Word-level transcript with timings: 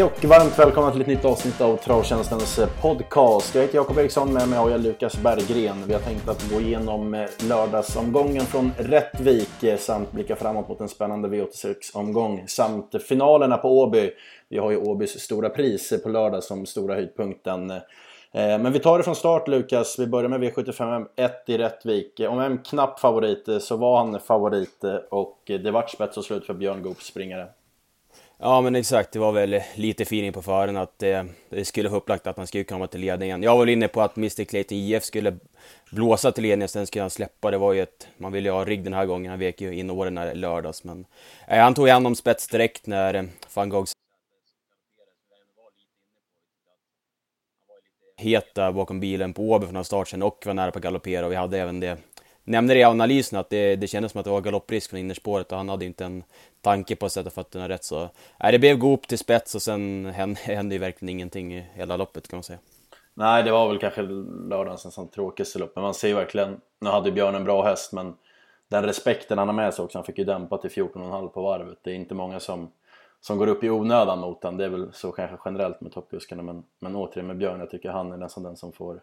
Hej 0.00 0.06
och 0.06 0.24
varmt 0.24 0.58
välkomna 0.58 0.90
till 0.90 1.00
ett 1.00 1.06
nytt 1.06 1.24
avsnitt 1.24 1.60
av 1.60 1.76
Travtjänstens 1.76 2.58
eh, 2.58 2.68
podcast. 2.82 3.54
Jag 3.54 3.62
heter 3.62 3.74
Jakob 3.74 3.98
Eriksson, 3.98 4.32
med 4.32 4.48
mig 4.48 4.58
har 4.58 4.70
jag 4.70 4.80
Lukas 4.80 5.16
Berggren. 5.22 5.84
Vi 5.86 5.92
har 5.92 6.00
tänkt 6.00 6.28
att 6.28 6.50
gå 6.50 6.60
igenom 6.60 7.14
eh, 7.14 7.26
lördagsomgången 7.48 8.46
från 8.46 8.72
Rättvik 8.78 9.62
eh, 9.62 9.76
samt 9.76 10.12
blicka 10.12 10.36
framåt 10.36 10.68
mot 10.68 10.80
en 10.80 10.88
spännande 10.88 11.28
V86-omgång 11.28 12.44
samt 12.46 13.02
finalerna 13.02 13.56
på 13.56 13.80
Åby. 13.80 14.10
Vi 14.48 14.58
har 14.58 14.70
ju 14.70 14.76
Åbys 14.76 15.20
stora 15.20 15.48
pris 15.48 16.02
på 16.02 16.08
lördag 16.08 16.44
som 16.44 16.66
stora 16.66 16.94
höjdpunkten. 16.94 17.72
Men 18.32 18.72
vi 18.72 18.78
tar 18.78 18.98
det 18.98 19.04
från 19.04 19.16
start 19.16 19.48
Lukas. 19.48 19.98
Vi 19.98 20.06
börjar 20.06 20.28
med 20.28 20.40
V75 20.40 21.06
1 21.16 21.32
i 21.46 21.58
Rättvik. 21.58 22.20
Om 22.28 22.40
en 22.40 22.58
knapp 22.58 23.00
favorit 23.00 23.48
så 23.60 23.76
var 23.76 23.98
han 23.98 24.20
favorit 24.20 24.84
och 25.10 25.38
det 25.46 25.70
vart 25.70 25.90
spets 25.90 26.16
och 26.16 26.24
slut 26.24 26.46
för 26.46 26.54
Björn 26.54 26.82
Goops 26.82 27.06
springare. 27.06 27.46
Ja 28.42 28.60
men 28.60 28.76
exakt, 28.76 29.12
det 29.12 29.18
var 29.18 29.32
väl 29.32 29.60
lite 29.74 30.02
feeling 30.02 30.32
på 30.32 30.42
förhand 30.42 30.78
att 30.78 30.98
det, 30.98 31.26
det 31.48 31.64
skulle 31.64 31.88
vara 31.88 32.00
upplagt 32.00 32.26
att 32.26 32.36
han 32.36 32.46
skulle 32.46 32.64
komma 32.64 32.86
till 32.86 33.00
ledningen. 33.00 33.42
Jag 33.42 33.52
var 33.52 33.60
väl 33.60 33.68
inne 33.68 33.88
på 33.88 34.00
att 34.00 34.16
Mr 34.16 34.44
Clayton 34.44 34.78
IF 34.78 35.04
skulle 35.04 35.36
blåsa 35.90 36.32
till 36.32 36.42
ledningen, 36.42 36.68
sen 36.68 36.86
skulle 36.86 37.02
han 37.02 37.10
släppa. 37.10 37.50
Det 37.50 37.58
var 37.58 37.72
ju 37.72 37.82
ett, 37.82 38.08
man 38.16 38.32
ville 38.32 38.48
ju 38.48 38.52
ha 38.52 38.64
rygg 38.64 38.84
den 38.84 38.92
här 38.92 39.06
gången, 39.06 39.30
han 39.30 39.38
vek 39.38 39.60
ju 39.60 39.74
in 39.74 39.90
åren 39.90 40.14
när 40.14 40.34
lördags. 40.34 40.84
Men 40.84 41.06
eh, 41.48 41.58
han 41.58 41.74
tog 41.74 41.88
hand 41.88 42.06
om 42.06 42.14
spets 42.14 42.48
direkt 42.48 42.86
när 42.86 43.14
eh, 43.14 43.24
van 43.54 43.68
Gogh 43.68 43.90
het 48.16 48.54
där 48.54 48.72
bakom 48.72 49.00
bilen 49.00 49.32
på 49.32 49.50
Åby 49.50 49.66
från 49.66 49.76
en 49.76 49.84
start 49.84 50.08
sen 50.08 50.22
och 50.22 50.42
var 50.46 50.54
nära 50.54 50.70
på 50.70 50.78
att 50.78 50.82
galoppera 50.82 51.26
och 51.26 51.32
vi 51.32 51.36
hade 51.36 51.58
även 51.58 51.80
det 51.80 51.98
nämnde 52.44 52.74
det 52.74 52.80
i 52.80 52.84
analysen 52.84 53.38
att 53.38 53.50
det, 53.50 53.76
det 53.76 53.86
kändes 53.86 54.12
som 54.12 54.18
att 54.18 54.24
det 54.24 54.30
var 54.30 54.40
galopprisk 54.40 54.90
från 54.90 55.00
innerspåret 55.00 55.52
och 55.52 55.58
han 55.58 55.68
hade 55.68 55.84
inte 55.84 56.04
en 56.04 56.24
tanke 56.60 56.96
på 56.96 57.06
att 57.06 57.12
sätta 57.12 57.30
fötterna 57.30 57.68
rätt 57.68 57.84
så... 57.84 58.08
Nej, 58.42 58.52
det 58.52 58.58
blev 58.58 58.78
Goop 58.78 59.08
till 59.08 59.18
spets 59.18 59.54
och 59.54 59.62
sen 59.62 60.06
hände, 60.06 60.40
hände 60.44 60.74
ju 60.74 60.78
verkligen 60.78 61.08
ingenting 61.08 61.54
i 61.54 61.66
hela 61.74 61.96
loppet 61.96 62.28
kan 62.28 62.36
man 62.36 62.44
säga. 62.44 62.58
Nej, 63.14 63.42
det 63.42 63.52
var 63.52 63.68
väl 63.68 63.78
kanske 63.78 64.02
lördagens 64.02 64.84
nästan 64.84 65.08
tråkigaste 65.08 65.58
lopp, 65.58 65.72
men 65.74 65.82
man 65.82 65.94
ser 65.94 66.08
ju 66.08 66.14
verkligen... 66.14 66.60
Nu 66.80 66.90
hade 66.90 67.12
Björn 67.12 67.34
en 67.34 67.44
bra 67.44 67.64
häst, 67.64 67.92
men 67.92 68.14
den 68.68 68.84
respekten 68.84 69.38
han 69.38 69.48
har 69.48 69.54
med 69.54 69.74
sig 69.74 69.84
också, 69.84 69.98
han 69.98 70.04
fick 70.04 70.18
ju 70.18 70.24
dämpa 70.24 70.58
till 70.58 70.70
14,5 70.70 71.28
på 71.28 71.42
varvet. 71.42 71.78
Det 71.82 71.90
är 71.90 71.94
inte 71.94 72.14
många 72.14 72.40
som, 72.40 72.70
som 73.20 73.38
går 73.38 73.46
upp 73.46 73.64
i 73.64 73.70
onödan 73.70 74.18
mot 74.18 74.42
den, 74.42 74.56
det 74.56 74.64
är 74.64 74.68
väl 74.68 74.92
så 74.92 75.12
kanske 75.12 75.36
generellt 75.44 75.80
med 75.80 75.92
toppkuskarna, 75.92 76.42
men, 76.42 76.64
men 76.78 76.96
återigen 76.96 77.26
med 77.26 77.36
Björn, 77.36 77.60
jag 77.60 77.70
tycker 77.70 77.90
han 77.90 78.12
är 78.12 78.16
nästan 78.16 78.42
den 78.42 78.56
som 78.56 78.72
får 78.72 79.00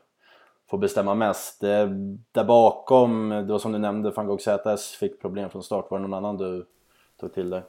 får 0.69 0.77
bestämma 0.77 1.15
mest. 1.15 1.63
Eh, 1.63 1.89
där 2.31 2.43
bakom, 2.43 3.29
det 3.29 3.51
var 3.51 3.59
som 3.59 3.71
du 3.71 3.79
nämnde, 3.79 4.11
van 4.11 4.27
Gogh 4.27 4.41
ZS 4.41 4.91
fick 4.91 5.21
problem 5.21 5.49
från 5.49 5.63
start. 5.63 5.91
Var 5.91 5.99
det 5.99 6.07
någon 6.07 6.13
annan 6.13 6.37
du 6.37 6.65
tog 7.19 7.33
till 7.33 7.49
dig? 7.49 7.61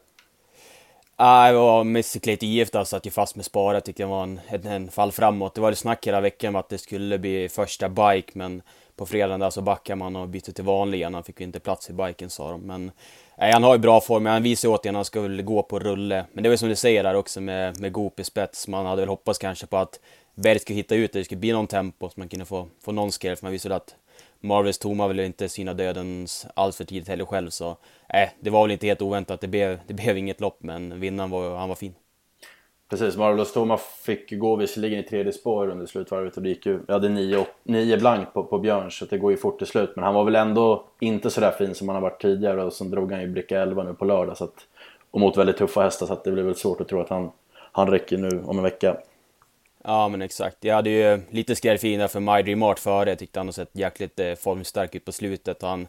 Nej, 1.21 1.27
ah, 1.27 1.53
det 1.53 1.59
var 1.59 1.85
Messiklet 1.85 2.43
IF 2.43 2.71
där 2.71 2.85
satt 2.85 3.07
ju 3.07 3.11
fast 3.11 3.37
med 3.37 3.45
Spara, 3.45 3.81
tyckte 3.81 4.03
jag 4.03 4.09
var 4.09 4.23
en, 4.23 4.41
en, 4.49 4.67
en, 4.67 4.91
fall 4.91 5.13
framåt. 5.13 5.55
Det 5.55 5.61
var 5.61 5.71
det 5.71 5.77
snack 5.77 6.07
hela 6.07 6.21
veckan 6.21 6.49
om 6.49 6.57
att 6.57 6.69
det 6.69 6.79
skulle 6.79 7.19
bli 7.19 7.49
första 7.49 7.89
bike, 7.89 8.33
men 8.33 8.63
på 8.97 9.07
fredagen 9.07 9.41
där 9.41 9.51
så 9.51 9.63
backade 9.63 9.97
man 9.97 10.17
och 10.17 10.29
bytte 10.29 10.53
till 10.53 10.65
vanlig 10.65 10.99
igen. 10.99 11.15
Han 11.15 11.25
fick 11.25 11.41
ju 11.41 11.47
inte 11.47 11.61
plats 11.61 11.91
i 11.91 11.93
biken 11.93 12.31
sa 12.31 12.51
de. 12.51 12.61
Men 12.61 12.91
nej, 13.39 13.53
han 13.53 13.63
har 13.63 13.75
ju 13.75 13.79
bra 13.79 14.01
form, 14.01 14.27
han 14.27 14.43
visar 14.43 14.69
återigen 14.69 14.97
att 14.97 14.99
han 14.99 15.05
ska 15.05 15.21
väl 15.21 15.43
gå 15.43 15.63
på 15.63 15.79
rulle. 15.79 16.25
Men 16.33 16.43
det 16.43 16.49
var 16.49 16.53
ju 16.55 16.59
som 16.59 16.69
du 16.69 16.77
säger 16.77 17.03
där 17.03 17.15
också 17.15 17.41
med, 17.41 17.81
med 17.81 17.93
Goop 17.93 18.21
i 18.21 18.25
spets. 18.25 18.69
Man 18.69 18.87
hade 18.87 19.03
väl 19.03 19.09
hoppats 19.09 19.39
kanske 19.39 19.67
på 19.67 19.77
att 19.77 20.01
Berg 20.35 20.59
skulle 20.59 20.77
hitta 20.77 20.95
ut 20.95 21.13
det, 21.13 21.19
det 21.19 21.25
skulle 21.25 21.41
bli 21.41 21.53
någon 21.53 21.67
tempo 21.67 22.09
så 22.09 22.21
man 22.21 22.29
kunde 22.29 22.45
få, 22.45 22.69
få 22.85 22.93
någon 22.93 23.13
skräll. 23.13 23.37
För 23.37 23.45
man 23.45 23.53
visade 23.53 23.77
att 23.77 23.95
Marvis 24.41 24.79
Toma 24.79 25.09
ville 25.09 25.25
inte 25.25 25.49
syna 25.49 25.75
dödens 25.75 26.47
alls 26.55 26.77
för 26.77 26.85
tidigt 26.85 27.09
heller 27.09 27.25
själv 27.25 27.51
så... 27.51 27.71
äh, 28.09 28.29
det 28.41 28.51
var 28.51 28.63
väl 28.63 28.71
inte 28.71 28.87
helt 28.87 29.03
oväntat. 29.03 29.41
Det 29.41 29.49
blev, 29.49 29.79
det 29.87 29.95
blev 29.95 30.19
inget 30.19 30.41
lopp 30.41 30.57
men 30.61 31.01
vinnaren 31.01 31.31
var, 31.31 31.57
han 31.57 31.69
var 31.69 31.77
fin. 31.77 31.95
Precis, 32.91 33.17
Marvelous 33.17 33.53
Toma 33.53 33.77
fick 33.77 34.39
gå 34.39 34.57
visserligen 34.57 35.01
i 35.01 35.03
tredje 35.03 35.33
spår 35.33 35.69
under 35.69 35.87
slutvarvet 35.87 36.37
och 36.37 36.43
det 36.43 36.49
gick 36.49 36.67
ju, 36.67 36.81
jag 36.87 36.95
hade 36.95 37.09
nio, 37.09 37.47
nio 37.63 37.99
blank 37.99 38.33
på, 38.33 38.45
på 38.45 38.59
Björn 38.59 38.91
så 38.91 39.05
det 39.05 39.19
går 39.19 39.31
ju 39.31 39.37
fort 39.37 39.59
till 39.59 39.67
slut 39.67 39.93
men 39.97 40.05
han 40.05 40.15
var 40.15 40.25
väl 40.25 40.35
ändå 40.35 40.85
inte 41.01 41.31
sådär 41.31 41.51
fin 41.51 41.75
som 41.75 41.89
han 41.89 41.95
har 41.95 42.03
varit 42.03 42.23
tidigare 42.23 42.65
och 42.65 42.73
sen 42.73 42.91
drog 42.91 43.13
han 43.13 43.21
ju 43.21 43.29
bricka 43.29 43.61
11 43.61 43.85
nu 43.85 43.95
på 43.95 44.05
lördag 44.05 44.37
så 44.37 44.45
att, 44.45 44.67
och 45.11 45.21
mot 45.21 45.37
väldigt 45.37 45.57
tuffa 45.57 45.83
hästar 45.83 46.07
så 46.07 46.13
att 46.13 46.25
det 46.25 46.33
blir 46.33 46.43
väl 46.43 46.55
svårt 46.55 46.81
att 46.81 46.89
tro 46.89 47.01
att 47.01 47.09
han, 47.09 47.31
han 47.73 47.91
räcker 47.91 48.19
nu 48.19 48.43
om 48.45 48.59
en 48.59 48.65
vecka. 48.65 48.97
Ja 49.91 50.09
men 50.09 50.23
exakt. 50.23 50.65
Jag 50.65 50.75
hade 50.75 50.91
ju 50.91 51.21
lite 51.31 51.57
skrällfina 51.57 52.09
för 52.09 52.21
My 52.21 52.43
Dream 52.43 52.63
Art 52.63 52.79
före. 52.79 53.09
Jag 53.09 53.19
tyckte 53.19 53.41
han 53.41 53.47
har 53.47 53.53
sett 53.53 53.71
jäkligt 53.73 54.21
eh, 54.21 54.35
formstark 54.35 54.95
ut 54.95 55.05
på 55.05 55.13
slutet. 55.13 55.63
Han, 55.63 55.89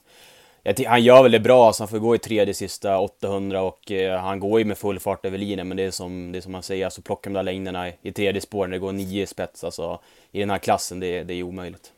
han 0.88 1.04
gör 1.04 1.24
väl 1.24 1.32
det 1.32 1.40
bra, 1.40 1.58
så 1.58 1.66
alltså 1.66 1.84
han 1.84 1.88
får 1.88 2.00
gå 2.00 2.16
i 2.16 2.18
tredje 2.18 2.54
sista 2.54 3.00
800 3.00 3.62
och 3.62 3.92
eh, 3.92 4.20
han 4.20 4.40
går 4.40 4.60
ju 4.60 4.66
med 4.66 4.78
full 4.78 5.00
fart 5.00 5.26
över 5.26 5.38
linjen. 5.38 5.68
Men 5.68 5.78
det 5.78 5.84
är 5.84 5.92
som, 5.92 6.32
det 6.32 6.40
är 6.40 6.42
som 6.42 6.52
man 6.52 6.64
säger, 6.64 6.86
alltså 6.86 7.02
plocka 7.02 7.30
de 7.30 7.34
där 7.34 7.44
längderna 7.44 7.88
i, 8.02 8.12
tredje 8.12 8.42
spår 8.42 8.68
när 8.68 8.72
det 8.72 8.80
går 8.80 8.92
nio 8.92 9.28
spets. 9.28 9.64
Alltså, 9.64 10.00
I 10.32 10.40
den 10.40 10.50
här 10.50 10.58
klassen, 10.58 11.00
det, 11.00 11.24
det 11.24 11.34
är 11.34 11.44
omöjligt. 11.44 11.92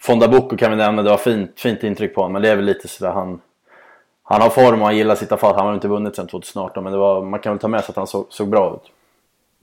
Fonda 0.00 0.28
Boko 0.28 0.56
kan 0.56 0.70
vi 0.70 0.76
nämna, 0.76 1.02
det 1.02 1.10
var 1.10 1.16
fint, 1.16 1.60
fint 1.60 1.82
intryck 1.82 2.14
på 2.14 2.20
honom. 2.20 2.32
Men 2.32 2.42
det 2.42 2.48
är 2.48 2.56
väl 2.56 2.64
lite 2.64 2.88
sådär 2.88 3.12
han... 3.12 3.40
Han 4.22 4.42
har 4.42 4.50
form 4.50 4.80
och 4.80 4.86
han 4.86 4.96
gillar 4.96 5.12
att 5.12 5.18
sitta 5.18 5.36
fast. 5.36 5.56
Han 5.56 5.66
har 5.66 5.74
inte 5.74 5.88
vunnit 5.88 6.16
sedan 6.16 6.26
2018 6.26 6.84
men 6.84 6.92
det 6.92 6.98
var, 6.98 7.22
man 7.22 7.40
kan 7.40 7.52
väl 7.52 7.60
ta 7.60 7.68
med 7.68 7.84
sig 7.84 7.92
att 7.92 7.96
han 7.96 8.06
så, 8.06 8.26
såg 8.30 8.48
bra 8.48 8.74
ut. 8.74 8.92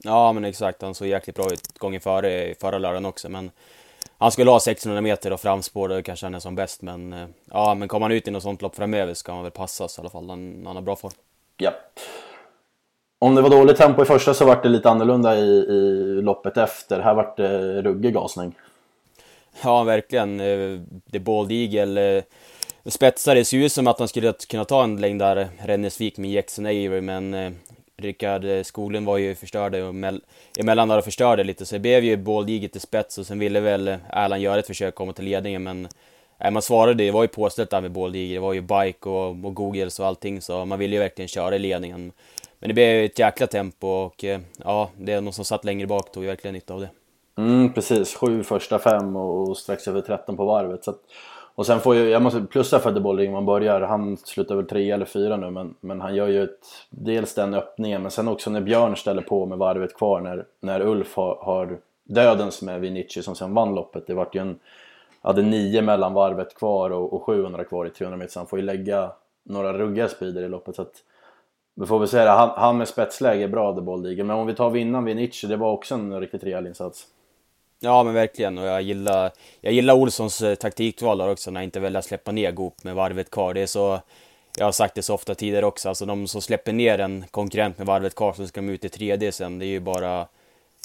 Ja 0.02 0.32
men 0.32 0.44
exakt, 0.44 0.82
han 0.82 0.94
såg 0.94 1.08
jäkligt 1.08 1.36
bra 1.36 1.52
ut 1.52 1.78
gången 1.78 2.00
före, 2.00 2.54
förra 2.60 2.78
lördagen 2.78 3.06
också 3.06 3.28
men 3.28 3.50
han 4.18 4.32
skulle 4.32 4.50
ha 4.50 4.60
600 4.60 5.00
meter 5.00 5.32
och 5.32 5.40
framspår, 5.40 5.88
då 5.88 6.02
kanske 6.02 6.26
han 6.26 6.34
är 6.34 6.38
som 6.38 6.54
bäst 6.54 6.82
men 6.82 7.12
eh, 7.12 7.26
ja, 7.50 7.74
men 7.74 7.88
kommer 7.88 8.04
han 8.04 8.12
ut 8.12 8.28
i 8.28 8.30
något 8.30 8.42
sånt 8.42 8.62
lopp 8.62 8.76
framöver 8.76 9.14
ska 9.14 9.32
han 9.32 9.42
väl 9.42 9.52
passas 9.52 9.98
i 9.98 10.00
alla 10.00 10.10
fall. 10.10 10.30
Han, 10.30 10.62
han 10.66 10.76
har 10.76 10.82
bra 10.82 10.96
form. 10.96 11.12
Ja. 11.56 11.70
Om 13.18 13.34
det 13.34 13.42
var 13.42 13.50
dåligt 13.50 13.76
tempo 13.76 14.02
i 14.02 14.04
första 14.04 14.34
så 14.34 14.44
var 14.44 14.62
det 14.62 14.68
lite 14.68 14.90
annorlunda 14.90 15.36
i, 15.36 15.48
i 15.48 16.20
loppet 16.22 16.56
efter. 16.56 17.00
Här 17.00 17.14
var 17.14 17.34
det 17.36 17.82
ruggig 17.82 18.14
gasning. 18.14 18.54
Ja, 19.64 19.84
verkligen. 19.84 20.40
Eh, 20.40 20.80
det 21.06 21.18
Bald 21.18 21.52
Eagle 21.52 22.16
eh, 22.16 22.24
spetsade. 22.84 23.40
Det 23.40 23.44
ser 23.44 23.58
ut 23.58 23.72
som 23.72 23.86
att 23.86 23.98
han 23.98 24.08
skulle 24.08 24.32
kunna 24.32 24.64
ta 24.64 24.84
en 24.84 25.00
längd 25.00 25.20
där, 25.20 25.48
Rennesvik 25.58 26.18
med 26.18 26.30
Jackson 26.30 26.66
Avery, 26.66 27.00
men 27.00 27.56
Rickard 28.02 28.44
eh, 28.44 28.62
Skoglund 28.62 29.06
var 29.06 29.18
ju 29.18 29.34
förstörde 29.34 29.82
och 29.82 29.94
emellan 30.58 30.88
där 30.88 30.98
och 30.98 31.04
förstörde 31.04 31.44
lite 31.44 31.66
så 31.66 31.74
det 31.74 31.78
blev 31.78 32.04
ju 32.04 32.16
båldiget 32.16 32.76
i 32.76 32.80
spets 32.80 33.18
och 33.18 33.26
sen 33.26 33.38
ville 33.38 33.60
väl 33.60 33.96
Erland 34.10 34.42
göra 34.42 34.58
ett 34.58 34.66
försök 34.66 34.88
att 34.88 34.94
komma 34.94 35.12
till 35.12 35.24
ledningen 35.24 35.62
men 35.62 35.88
Nej, 36.38 36.50
man 36.50 36.62
svarade, 36.62 36.94
det 36.94 37.10
var 37.10 37.22
ju 37.22 37.28
påställt 37.28 37.70
där 37.70 37.80
med 37.80 37.90
båldiger, 37.90 38.34
det 38.34 38.40
var 38.40 38.52
ju 38.52 38.60
bike 38.60 39.08
och, 39.08 39.28
och 39.28 39.54
Googles 39.54 40.00
och 40.00 40.06
allting 40.06 40.40
så 40.40 40.64
man 40.64 40.78
ville 40.78 40.96
ju 40.96 41.00
verkligen 41.00 41.28
köra 41.28 41.56
i 41.56 41.58
ledningen. 41.58 42.12
Men 42.58 42.68
det 42.68 42.74
blev 42.74 43.04
ett 43.04 43.18
jäkla 43.18 43.46
tempo 43.46 43.86
och 43.86 44.24
eh, 44.24 44.40
ja, 44.64 44.90
det 44.98 45.12
är 45.12 45.20
någon 45.20 45.32
som 45.32 45.44
satt 45.44 45.64
längre 45.64 45.86
bak 45.86 46.12
tog 46.12 46.22
ju 46.22 46.28
verkligen 46.28 46.54
nytta 46.54 46.74
av 46.74 46.80
det. 46.80 46.90
Mm, 47.38 47.72
precis, 47.72 48.14
sju 48.14 48.42
första 48.42 48.78
fem 48.78 49.16
och 49.16 49.58
strax 49.58 49.88
över 49.88 50.00
13 50.00 50.36
på 50.36 50.44
varvet. 50.44 50.84
Så 50.84 50.90
att, 50.90 51.00
och 51.56 51.66
sen 51.66 51.80
får 51.80 51.94
ju, 51.94 52.08
jag 52.08 52.22
måste 52.22 52.40
plussa 52.40 52.78
för 52.78 52.88
att 52.88 52.94
De 52.94 53.30
man 53.30 53.46
börjar, 53.46 53.80
han 53.80 54.16
slutar 54.16 54.56
väl 54.56 54.66
tre 54.66 54.90
eller 54.90 55.04
fyra 55.04 55.36
nu 55.36 55.50
men, 55.50 55.74
men 55.80 56.00
han 56.00 56.14
gör 56.14 56.28
ju 56.28 56.42
ett, 56.42 56.58
dels 56.90 57.34
den 57.34 57.54
öppningen 57.54 58.02
men 58.02 58.10
sen 58.10 58.28
också 58.28 58.50
när 58.50 58.60
Björn 58.60 58.96
ställer 58.96 59.22
på 59.22 59.46
med 59.46 59.58
varvet 59.58 59.96
kvar 59.96 60.20
när, 60.20 60.44
när 60.60 60.80
Ulf 60.80 61.16
har, 61.16 61.36
har 61.40 61.78
dödens 62.04 62.62
med 62.62 62.80
Vinici 62.80 63.22
som 63.22 63.34
sen 63.34 63.54
vann 63.54 63.74
loppet. 63.74 64.06
Det 64.06 64.14
vart 64.14 64.34
ju 64.34 64.40
en, 64.40 64.58
hade 65.22 65.42
nio 65.42 65.82
mellan 65.82 66.14
varvet 66.14 66.54
kvar 66.54 66.90
och, 66.90 67.12
och 67.12 67.22
700 67.22 67.64
kvar 67.64 67.86
i 67.86 67.90
300 67.90 68.16
meter 68.16 68.32
så 68.32 68.40
han 68.40 68.46
får 68.46 68.58
ju 68.58 68.64
lägga 68.64 69.12
några 69.42 69.72
ruggiga 69.72 70.08
speeder 70.08 70.42
i 70.42 70.48
loppet. 70.48 70.76
Så 70.76 70.82
att, 70.82 70.94
vi 71.74 71.86
får 71.86 71.98
väl 71.98 72.08
säga 72.08 72.24
det, 72.24 72.30
han, 72.30 72.50
han 72.56 72.78
med 72.78 72.88
spetsläge 72.88 73.44
är 73.44 73.48
bra 73.48 73.74
The 73.74 73.80
De 73.80 74.24
men 74.24 74.30
om 74.36 74.46
vi 74.46 74.54
tar 74.54 74.70
vinnaren 74.70 75.04
Vinici, 75.04 75.46
det 75.46 75.56
var 75.56 75.72
också 75.72 75.94
en 75.94 76.20
riktigt 76.20 76.44
rejäl 76.44 76.66
insats. 76.66 77.06
Ja 77.80 78.02
men 78.04 78.14
verkligen 78.14 78.58
och 78.58 78.66
jag 78.66 78.82
gillar, 78.82 79.30
jag 79.60 79.72
gillar 79.72 79.94
Olssons 79.94 80.42
eh, 80.42 80.54
taktikval 80.54 81.18
där 81.18 81.30
också 81.30 81.50
när 81.50 81.60
han 81.60 81.64
inte 81.64 81.80
väljer 81.80 81.98
att 81.98 82.04
släppa 82.04 82.32
ner 82.32 82.52
Goop 82.52 82.84
med 82.84 82.94
varvet 82.94 83.30
kvar. 83.30 83.54
Det 83.54 83.60
är 83.60 83.66
så, 83.66 84.00
jag 84.58 84.64
har 84.64 84.72
sagt 84.72 84.94
det 84.94 85.02
så 85.02 85.14
ofta 85.14 85.34
tidigare 85.34 85.66
också, 85.66 85.88
alltså 85.88 86.06
de 86.06 86.28
som 86.28 86.42
släpper 86.42 86.72
ner 86.72 86.98
en 86.98 87.24
konkurrent 87.30 87.78
med 87.78 87.86
varvet 87.86 88.14
kvar 88.14 88.32
så 88.32 88.46
ska 88.46 88.60
de 88.60 88.68
ut 88.68 88.84
i 88.84 88.88
3D 88.88 89.30
sen, 89.30 89.58
det 89.58 89.66
är 89.66 89.68
ju 89.68 89.80
bara, 89.80 90.26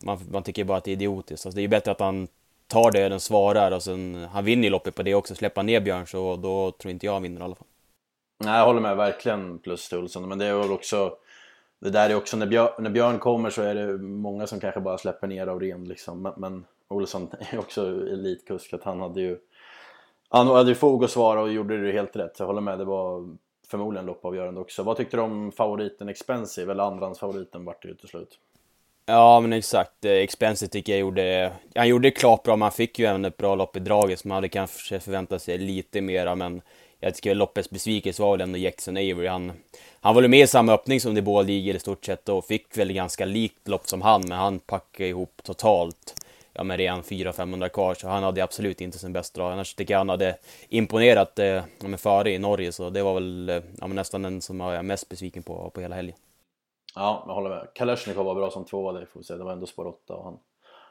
man, 0.03 0.19
man 0.31 0.43
tycker 0.43 0.63
bara 0.63 0.77
att 0.77 0.83
det 0.83 0.91
är 0.91 0.93
idiotiskt. 0.93 1.45
Alltså 1.45 1.55
det 1.55 1.61
är 1.61 1.63
ju 1.63 1.67
bättre 1.67 1.91
att 1.91 1.99
han 1.99 2.27
tar 2.67 2.91
det, 2.91 3.09
den 3.09 3.19
svarar 3.19 3.71
och 3.71 3.83
sen, 3.83 4.27
han 4.31 4.45
vinner 4.45 4.63
ju 4.63 4.69
loppet 4.69 4.95
på 4.95 5.03
det 5.03 5.15
också, 5.15 5.35
släppa 5.35 5.63
ner 5.63 5.79
Björn 5.79 6.07
så 6.07 6.35
då 6.35 6.71
tror 6.71 6.91
inte 6.91 7.05
jag 7.05 7.13
han 7.13 7.23
vinner 7.23 7.41
i 7.41 7.43
alla 7.43 7.55
fall. 7.55 7.67
Nej 8.43 8.57
jag 8.57 8.65
håller 8.65 8.81
med, 8.81 8.97
verkligen 8.97 9.59
plus 9.59 9.89
till 9.89 9.97
Olsson, 9.97 10.29
men 10.29 10.37
det 10.37 10.45
är 10.45 10.55
väl 10.55 10.71
också 10.71 11.17
det 11.81 11.89
där 11.89 12.09
är 12.09 12.15
också 12.15 12.37
när 12.37 12.45
Björn, 12.45 12.69
när 12.79 12.89
Björn 12.89 13.19
kommer 13.19 13.49
så 13.49 13.61
är 13.61 13.75
det 13.75 13.97
många 13.97 14.47
som 14.47 14.59
kanske 14.59 14.81
bara 14.81 14.97
släpper 14.97 15.27
ner 15.27 15.47
av 15.47 15.59
ren 15.59 15.85
liksom. 15.85 16.21
Men, 16.21 16.33
men 16.37 16.65
Olsson 16.91 17.29
är 17.51 17.59
också 17.59 17.81
elitkusk, 17.85 18.73
att 18.73 18.83
han 18.83 19.01
hade 19.01 19.21
ju 19.21 19.37
han 20.29 20.47
hade 20.47 20.69
ju 20.69 20.75
fog 20.75 21.03
att 21.03 21.11
svara 21.11 21.41
och 21.41 21.51
gjorde 21.51 21.85
det 21.85 21.91
helt 21.91 22.15
rätt. 22.15 22.37
Så 22.37 22.43
jag 22.43 22.47
håller 22.47 22.61
med, 22.61 22.79
det 22.79 22.85
var 22.85 23.37
förmodligen 23.67 24.05
loppavgörande 24.05 24.61
också. 24.61 24.83
Vad 24.83 24.97
tyckte 24.97 25.17
du 25.17 25.21
om 25.21 25.51
favoriten 25.51 26.09
Expensive, 26.09 26.71
eller 26.71 26.83
andrahandsfavoriten 26.83 27.65
vart 27.65 27.81
det 27.81 27.87
ju 27.87 27.95
till 27.95 28.09
slut? 28.09 28.39
Ja 29.05 29.39
men 29.39 29.53
exakt, 29.53 30.05
Expensive 30.05 30.69
tycker 30.69 30.93
jag 30.93 30.99
gjorde, 30.99 31.53
han 31.75 31.87
gjorde 31.87 32.07
det 32.07 32.11
klart 32.11 32.43
bra, 32.43 32.55
man 32.55 32.71
fick 32.71 32.99
ju 32.99 33.05
även 33.05 33.25
ett 33.25 33.37
bra 33.37 33.55
lopp 33.55 33.77
i 33.77 33.79
draget 33.79 34.19
så 34.19 34.27
man 34.27 34.35
hade 34.35 34.49
kanske 34.49 34.99
förväntat 34.99 35.41
sig 35.41 35.57
lite 35.57 36.01
mera 36.01 36.35
men 36.35 36.61
jag 36.99 37.15
tycker 37.15 37.35
loppets 37.35 37.69
besvikelse 37.69 38.21
var 38.21 38.31
väl 38.31 38.41
ändå 38.41 38.57
Jackson 38.57 38.97
Avery. 38.97 39.27
Han, 39.27 39.51
han 40.01 40.15
var 40.15 40.21
väl 40.21 40.31
med 40.31 40.39
i 40.39 40.47
samma 40.47 40.73
öppning 40.73 41.01
som 41.01 41.15
de 41.15 41.21
båda 41.21 41.47
ligger 41.47 41.75
i 41.75 41.79
stort 41.79 42.05
sett 42.05 42.29
och 42.29 42.45
fick 42.45 42.77
väl 42.77 42.93
ganska 42.93 43.25
likt 43.25 43.67
lopp 43.67 43.87
som 43.87 44.01
han, 44.01 44.21
men 44.27 44.37
han 44.37 44.59
packade 44.59 45.09
ihop 45.09 45.41
totalt 45.43 46.20
ja, 46.53 46.63
men 46.63 46.77
redan 46.77 47.01
400-500 47.01 47.69
kvar, 47.69 47.93
så 47.93 48.07
han 48.07 48.23
hade 48.23 48.43
absolut 48.43 48.81
inte 48.81 48.99
sin 48.99 49.13
bästa 49.13 49.41
dag. 49.41 49.51
Annars 49.51 49.75
tycker 49.75 49.93
jag 49.93 49.99
han 49.99 50.09
hade 50.09 50.37
imponerat 50.69 51.39
eh, 51.39 51.63
ja, 51.79 51.97
före 51.97 52.31
i 52.31 52.39
Norge, 52.39 52.71
så 52.71 52.89
det 52.89 53.03
var 53.03 53.13
väl 53.13 53.49
eh, 53.49 53.61
ja, 53.79 53.87
nästan 53.87 54.21
den 54.21 54.41
som 54.41 54.59
jag 54.59 54.75
är 54.75 54.81
mest 54.81 55.09
besviken 55.09 55.43
på, 55.43 55.69
på 55.69 55.81
hela 55.81 55.95
helgen. 55.95 56.17
Ja, 56.95 57.23
jag 57.27 57.33
håller 57.33 57.49
med. 57.49 57.67
Kalashnikov 57.73 58.25
var 58.25 58.35
bra 58.35 58.51
som 58.51 58.65
tvåa, 58.65 58.91
det 58.91 59.05
får 59.05 59.19
vi 59.19 59.23
se. 59.23 59.33
Det 59.33 59.43
var 59.43 59.51
ändå 59.51 59.65
spår 59.65 59.87
8 59.87 60.13
och 60.13 60.23
han, 60.23 60.39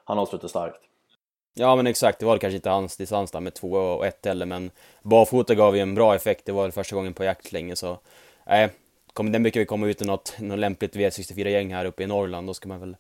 han 0.05 0.19
avslutade 0.19 0.49
starkt. 0.49 0.81
Ja 1.55 1.77
men 1.77 1.87
exakt, 1.87 2.19
det 2.19 2.27
var 2.27 2.39
kanske 2.39 2.57
inte 2.57 2.71
hans 2.71 2.97
distans 2.97 3.31
där 3.31 3.41
med 3.41 3.55
2 3.55 3.73
och 3.73 4.07
1 4.07 4.27
heller, 4.27 4.47
men 4.47 4.71
barfota 5.03 5.55
gav 5.55 5.77
ju 5.77 5.83
en 5.83 5.95
bra 5.95 6.15
effekt. 6.15 6.47
Det 6.47 6.53
var 6.53 6.63
väl 6.63 6.73
första 6.73 6.97
gången 6.97 7.15
på 7.15 7.25
jakt 7.25 7.53
länge, 7.53 7.77
så 7.77 7.99
nej, 8.47 8.65
eh, 8.65 9.25
den 9.25 9.43
brukar 9.43 9.61
vi 9.61 9.67
komma 9.67 9.87
ut 9.87 10.03
i 10.03 10.05
något, 10.05 10.37
något 10.39 10.59
lämpligt 10.59 10.97
V64-gäng 10.97 11.75
här 11.75 11.85
uppe 11.85 12.03
i 12.03 12.07
Norrland, 12.07 12.47
då 12.47 12.55
ska 12.55 12.69
man 12.69 12.81
väl 12.81 12.97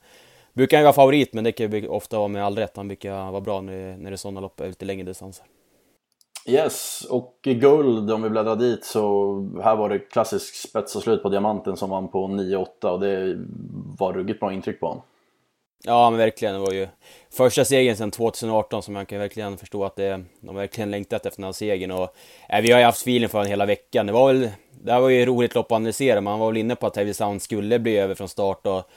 Brukar 0.60 0.76
han 0.76 0.84
vara 0.84 0.92
favorit, 0.92 1.32
men 1.32 1.44
det 1.44 1.52
kan 1.52 1.70
ju 1.70 1.88
ofta 1.88 2.18
vara 2.18 2.28
med 2.28 2.44
all 2.44 2.56
rätt. 2.56 2.76
Han 2.76 2.88
brukar 2.88 3.30
vara 3.30 3.40
bra 3.40 3.60
när, 3.60 3.96
när 3.96 4.10
det 4.10 4.14
är 4.14 4.16
sådana 4.16 4.40
lopp 4.40 4.60
ute 4.60 4.84
längre 4.84 5.06
distanser. 5.06 5.46
Yes, 6.46 7.06
och 7.10 7.38
guld 7.42 8.10
om 8.10 8.22
vi 8.22 8.30
bläddrar 8.30 8.56
dit 8.56 8.84
så 8.84 9.60
här 9.62 9.76
var 9.76 9.88
det 9.88 9.98
klassisk 9.98 10.54
spets 10.54 10.96
och 10.96 11.02
slut 11.02 11.22
på 11.22 11.28
diamanten 11.28 11.76
som 11.76 11.90
vann 11.90 12.08
på 12.08 12.26
9-8 12.26 12.86
och 12.86 13.00
det 13.00 13.38
var 13.98 14.12
ruggigt 14.12 14.40
bra 14.40 14.52
intryck 14.52 14.80
på 14.80 14.86
honom. 14.86 15.02
Ja 15.84 16.10
men 16.10 16.18
verkligen, 16.18 16.54
det 16.54 16.60
var 16.60 16.72
ju 16.72 16.88
första 17.30 17.64
segern 17.64 17.96
sedan 17.96 18.10
2018 18.10 18.82
som 18.82 18.94
man 18.94 19.06
kan 19.06 19.18
verkligen 19.18 19.56
förstå 19.56 19.84
att 19.84 19.96
det, 19.96 20.24
de 20.40 20.56
verkligen 20.56 20.90
längtat 20.90 21.26
efter 21.26 21.40
den 21.40 21.44
här 21.44 21.52
segern 21.52 21.90
och 21.90 22.14
äh, 22.48 22.60
vi 22.60 22.72
har 22.72 22.78
ju 22.78 22.84
haft 22.84 23.00
feeling 23.00 23.28
för 23.28 23.38
den 23.38 23.48
hela 23.48 23.66
veckan. 23.66 24.06
Det 24.06 24.12
var 24.12 24.32
väl, 24.32 24.50
det 24.82 24.92
här 24.92 25.00
var 25.00 25.08
ju 25.08 25.26
roligt 25.26 25.54
lopp 25.54 25.72
att 25.72 25.76
analysera, 25.76 26.20
man 26.20 26.38
var 26.38 26.46
väl 26.46 26.56
inne 26.56 26.76
på 26.76 26.86
att 26.86 26.96
Heavy 26.96 27.14
Sound 27.14 27.42
skulle 27.42 27.78
bli 27.78 27.96
över 27.96 28.14
från 28.14 28.28
start 28.28 28.66
och 28.66 28.90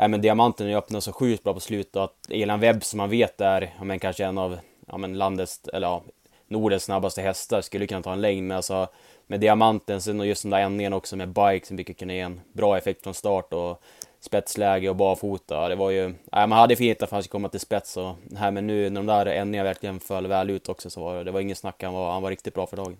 äh, 0.00 0.08
men 0.08 0.20
diamanten 0.20 0.74
öppnade 0.74 1.00
så 1.00 1.12
sjukt 1.12 1.44
bra 1.44 1.54
på 1.54 1.60
slutet 1.60 1.96
och 1.96 2.04
att 2.04 2.30
Elan 2.30 2.60
Webb 2.60 2.84
som 2.84 2.96
man 2.96 3.10
vet 3.10 3.40
är, 3.40 3.74
ja, 3.78 3.84
men 3.84 3.98
kanske 3.98 4.24
en 4.24 4.38
av 4.38 4.58
ja, 4.86 4.98
men 4.98 5.18
landets, 5.18 5.60
eller 5.72 5.86
ja, 5.86 6.02
Nordens 6.48 6.84
snabbaste 6.84 7.22
hästar 7.22 7.60
skulle 7.60 7.86
kunna 7.86 8.02
ta 8.02 8.12
en 8.12 8.20
längd 8.20 8.48
Men 8.48 8.56
alltså 8.56 8.88
med 9.26 9.40
diamanten, 9.40 10.00
sen 10.00 10.20
och 10.20 10.26
just 10.26 10.42
den 10.42 10.50
där 10.50 10.58
ändningen 10.58 10.92
också 10.92 11.16
med 11.16 11.28
bike 11.28 11.66
som 11.66 11.76
brukar 11.76 11.94
kunna 11.94 12.12
ge 12.12 12.20
en 12.20 12.40
bra 12.52 12.78
effekt 12.78 13.02
från 13.02 13.14
start 13.14 13.52
och 13.52 13.82
spetsläge 14.20 14.88
och 14.88 14.96
barfota. 14.96 15.68
Det 15.68 15.74
var 15.74 15.90
ju, 15.90 16.04
äh, 16.32 16.46
man 16.46 16.52
hade 16.52 16.76
fint 16.76 17.02
att 17.02 17.10
han 17.10 17.22
skulle 17.22 17.32
komma 17.32 17.48
till 17.48 17.60
spets 17.60 17.96
och 17.96 18.14
här 18.36 18.50
men 18.50 18.66
nu 18.66 18.90
när 18.90 19.00
de 19.00 19.06
där 19.06 19.26
ändningarna 19.26 19.68
verkligen 19.68 20.00
föll 20.00 20.26
väl 20.26 20.50
ut 20.50 20.68
också 20.68 20.90
så 20.90 21.00
var 21.00 21.14
det, 21.16 21.24
det 21.24 21.30
var 21.30 21.40
ingen 21.40 21.56
snack, 21.56 21.82
han 21.82 21.94
var, 21.94 22.12
han 22.12 22.22
var 22.22 22.30
riktigt 22.30 22.54
bra 22.54 22.66
för 22.66 22.76
dagen. 22.76 22.96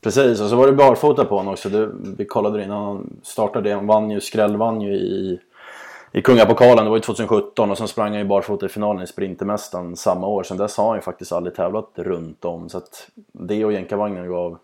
Precis, 0.00 0.40
och 0.40 0.48
så 0.48 0.56
var 0.56 0.66
det 0.66 0.72
barfota 0.72 1.24
på 1.24 1.36
honom 1.36 1.52
också. 1.52 1.68
Det, 1.68 1.90
vi 2.18 2.24
kollade 2.24 2.64
innan 2.64 2.84
han 2.84 3.20
startade, 3.22 3.74
han 3.74 3.86
vann 3.86 4.10
ju, 4.10 4.20
skrällvann 4.20 4.80
ju 4.80 4.94
i 4.94 5.40
i 6.14 6.22
Kungapokalen, 6.22 6.84
det 6.84 6.90
var 6.90 6.96
ju 6.96 7.00
2017 7.00 7.70
och 7.70 7.78
sen 7.78 7.88
sprang 7.88 8.10
han 8.10 8.18
ju 8.18 8.24
barfota 8.24 8.66
i 8.66 8.68
finalen 8.68 9.02
i 9.02 9.06
Sprintermästaren 9.06 9.96
samma 9.96 10.26
år. 10.26 10.42
Sen 10.42 10.56
dess 10.56 10.76
har 10.76 10.88
han 10.88 10.96
ju 10.96 11.02
faktiskt 11.02 11.32
aldrig 11.32 11.56
tävlat 11.56 11.90
runt 11.94 12.44
om 12.44 12.68
så 12.68 12.78
att 12.78 13.08
det 13.32 13.64
och 13.64 13.72
jänkarvagnen 13.72 14.28
gav, 14.28 14.58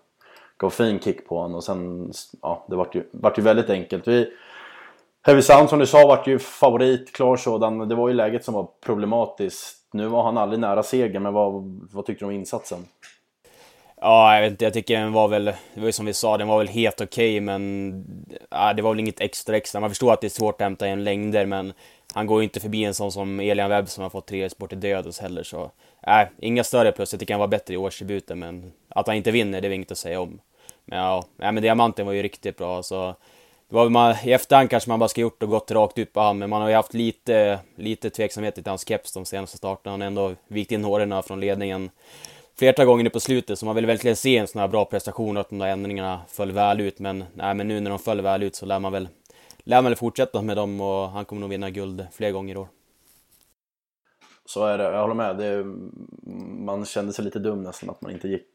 gav 0.57 0.71
fin 0.71 1.01
kick 1.01 1.29
på 1.29 1.39
honom 1.39 1.55
och 1.55 1.65
sen, 1.65 2.13
ja, 2.43 2.65
det 2.69 2.77
vart 2.77 2.95
ju, 2.95 3.05
vart 3.11 3.39
ju 3.39 3.43
väldigt 3.43 3.71
enkelt. 3.71 4.09
Vi, 4.09 4.33
Heavy 5.23 5.43
Sound 5.43 5.69
som 5.69 5.79
du 5.79 5.87
sa 5.87 6.07
vart 6.07 6.27
ju 6.27 6.39
favorit, 6.39 7.13
klar 7.13 7.37
sådan. 7.37 7.89
Det 7.89 7.95
var 7.95 8.09
ju 8.09 8.15
läget 8.15 8.45
som 8.45 8.55
var 8.55 8.69
problematiskt. 8.81 9.89
Nu 9.93 10.07
var 10.07 10.23
han 10.23 10.39
aldrig 10.39 10.61
nära 10.61 10.83
seger, 10.83 11.21
men 11.21 11.33
vad, 11.33 11.81
vad 11.93 12.07
tyckte 12.07 12.25
du 12.25 12.27
om 12.27 12.35
insatsen? 12.35 12.79
Ja, 14.03 14.35
jag 14.35 14.43
vet 14.43 14.51
inte, 14.51 14.65
jag 14.65 14.73
tycker 14.73 15.01
den 15.01 15.13
var 15.13 15.29
väl, 15.29 15.45
det 15.45 15.81
var 15.81 15.87
ju 15.87 15.93
som 15.93 16.07
vi 16.07 16.15
sa, 16.15 16.39
den 16.39 16.49
var 16.49 16.59
väl 16.59 16.69
helt 16.69 17.01
okej, 17.01 17.31
okay, 17.31 17.41
men 17.41 18.05
ja, 18.51 18.73
det 18.73 18.83
var 18.83 18.91
väl 18.91 19.01
inget 19.01 19.21
extra 19.21 19.57
extra. 19.57 19.81
Man 19.81 19.91
förstår 19.91 20.13
att 20.13 20.21
det 20.21 20.27
är 20.27 20.29
svårt 20.29 20.55
att 20.55 20.61
hämta 20.61 20.87
en 20.87 21.05
längder, 21.05 21.47
men 21.47 21.73
han 22.15 22.27
går 22.27 22.41
ju 22.41 22.45
inte 22.45 22.61
förbi 22.61 22.85
en 22.85 22.95
sån 22.95 23.13
som 23.13 23.41
Elian 23.41 23.71
Webb 23.71 23.89
som 23.89 24.03
har 24.03 24.11
fått 24.11 24.27
tre 24.27 24.51
sport 24.51 24.73
i 24.73 24.77
dödes 24.77 25.19
heller, 25.19 25.43
så 25.43 25.71
nej, 26.07 26.31
inga 26.39 26.65
större 26.65 26.93
plus. 26.93 27.13
Jag 27.13 27.21
tycker 27.21 27.35
han 27.35 27.41
var 27.41 27.49
bättre 27.49 27.75
i 27.75 27.77
årsdebuten, 27.77 28.39
men 28.39 28.73
att 28.89 29.07
han 29.07 29.17
inte 29.17 29.31
vinner, 29.31 29.61
det 29.61 29.69
är 29.69 29.73
inget 29.73 29.93
att 29.93 29.99
säga 29.99 30.21
om. 30.21 30.41
Men 30.85 30.99
ja, 30.99 31.25
nej 31.37 31.53
men 31.53 31.63
diamanten 31.63 32.07
var 32.07 32.13
ju 32.13 32.23
riktigt 32.23 32.57
bra, 32.57 32.83
så 32.83 33.15
det 33.69 33.75
var 33.75 33.89
man, 33.89 34.15
I 34.25 34.33
efterhand 34.33 34.71
kanske 34.71 34.91
man 34.91 34.99
bara 34.99 35.09
ska 35.09 35.21
gjort 35.21 35.43
och 35.43 35.49
gått 35.49 35.71
rakt 35.71 35.99
ut 35.99 36.13
på 36.13 36.21
han, 36.21 36.39
men 36.39 36.51
man 36.51 36.63
har 36.63 36.69
ju 36.69 36.75
haft 36.75 36.95
lite, 36.95 37.59
lite 37.77 38.11
tveksamhet 38.11 38.55
till 38.55 38.67
hans 38.67 38.89
keps 38.89 39.13
de 39.13 39.25
senaste 39.25 39.57
starterna. 39.57 39.93
Han 39.93 40.01
har 40.01 40.07
ändå 40.07 40.35
vikt 40.49 40.73
in 40.73 40.85
håren 40.85 41.23
från 41.23 41.41
ledningen 41.41 41.91
flertal 42.61 42.87
gånger 42.87 43.05
nu 43.05 43.11
på 43.11 43.21
slutet, 43.21 43.59
så 43.59 43.67
man 43.67 43.75
vill 43.75 43.87
verkligen 43.87 44.17
se 44.17 44.37
en 44.37 44.47
sån 44.47 44.61
här 44.61 44.69
bra 44.69 44.85
prestation 44.85 45.37
och 45.37 45.41
att 45.41 45.49
de 45.49 45.59
där 45.59 45.67
ändringarna 45.67 46.21
föll 46.29 46.53
väl 46.53 46.81
ut. 46.81 46.99
Men, 46.99 47.25
nej, 47.35 47.55
men 47.55 47.69
nu 47.69 47.81
när 47.81 47.91
de 47.91 47.99
föll 47.99 48.21
väl 48.21 48.43
ut 48.43 48.57
så 48.57 48.67
lär 48.67 48.79
man 48.79 48.93
väl, 48.93 49.09
lär 49.65 49.77
man 49.77 49.85
väl 49.85 49.97
fortsätta 49.97 50.43
med 50.43 50.57
dem 50.57 50.81
och 50.81 51.09
han 51.09 51.25
kommer 51.25 51.41
nog 51.41 51.51
vinna 51.51 51.71
guld 51.71 52.07
fler 52.13 52.31
gånger 52.31 52.55
i 52.55 52.59
år. 52.59 52.69
Så 54.45 54.65
är 54.65 54.79
det, 54.79 54.85
jag 54.85 55.01
håller 55.01 55.15
med. 55.15 55.37
Det, 55.37 55.65
man 56.65 56.85
kände 56.85 57.13
sig 57.13 57.25
lite 57.25 57.39
dum 57.39 57.63
nästan 57.63 57.91
att 57.91 58.01
man 58.01 58.13
inte 58.13 58.29
gick, 58.29 58.47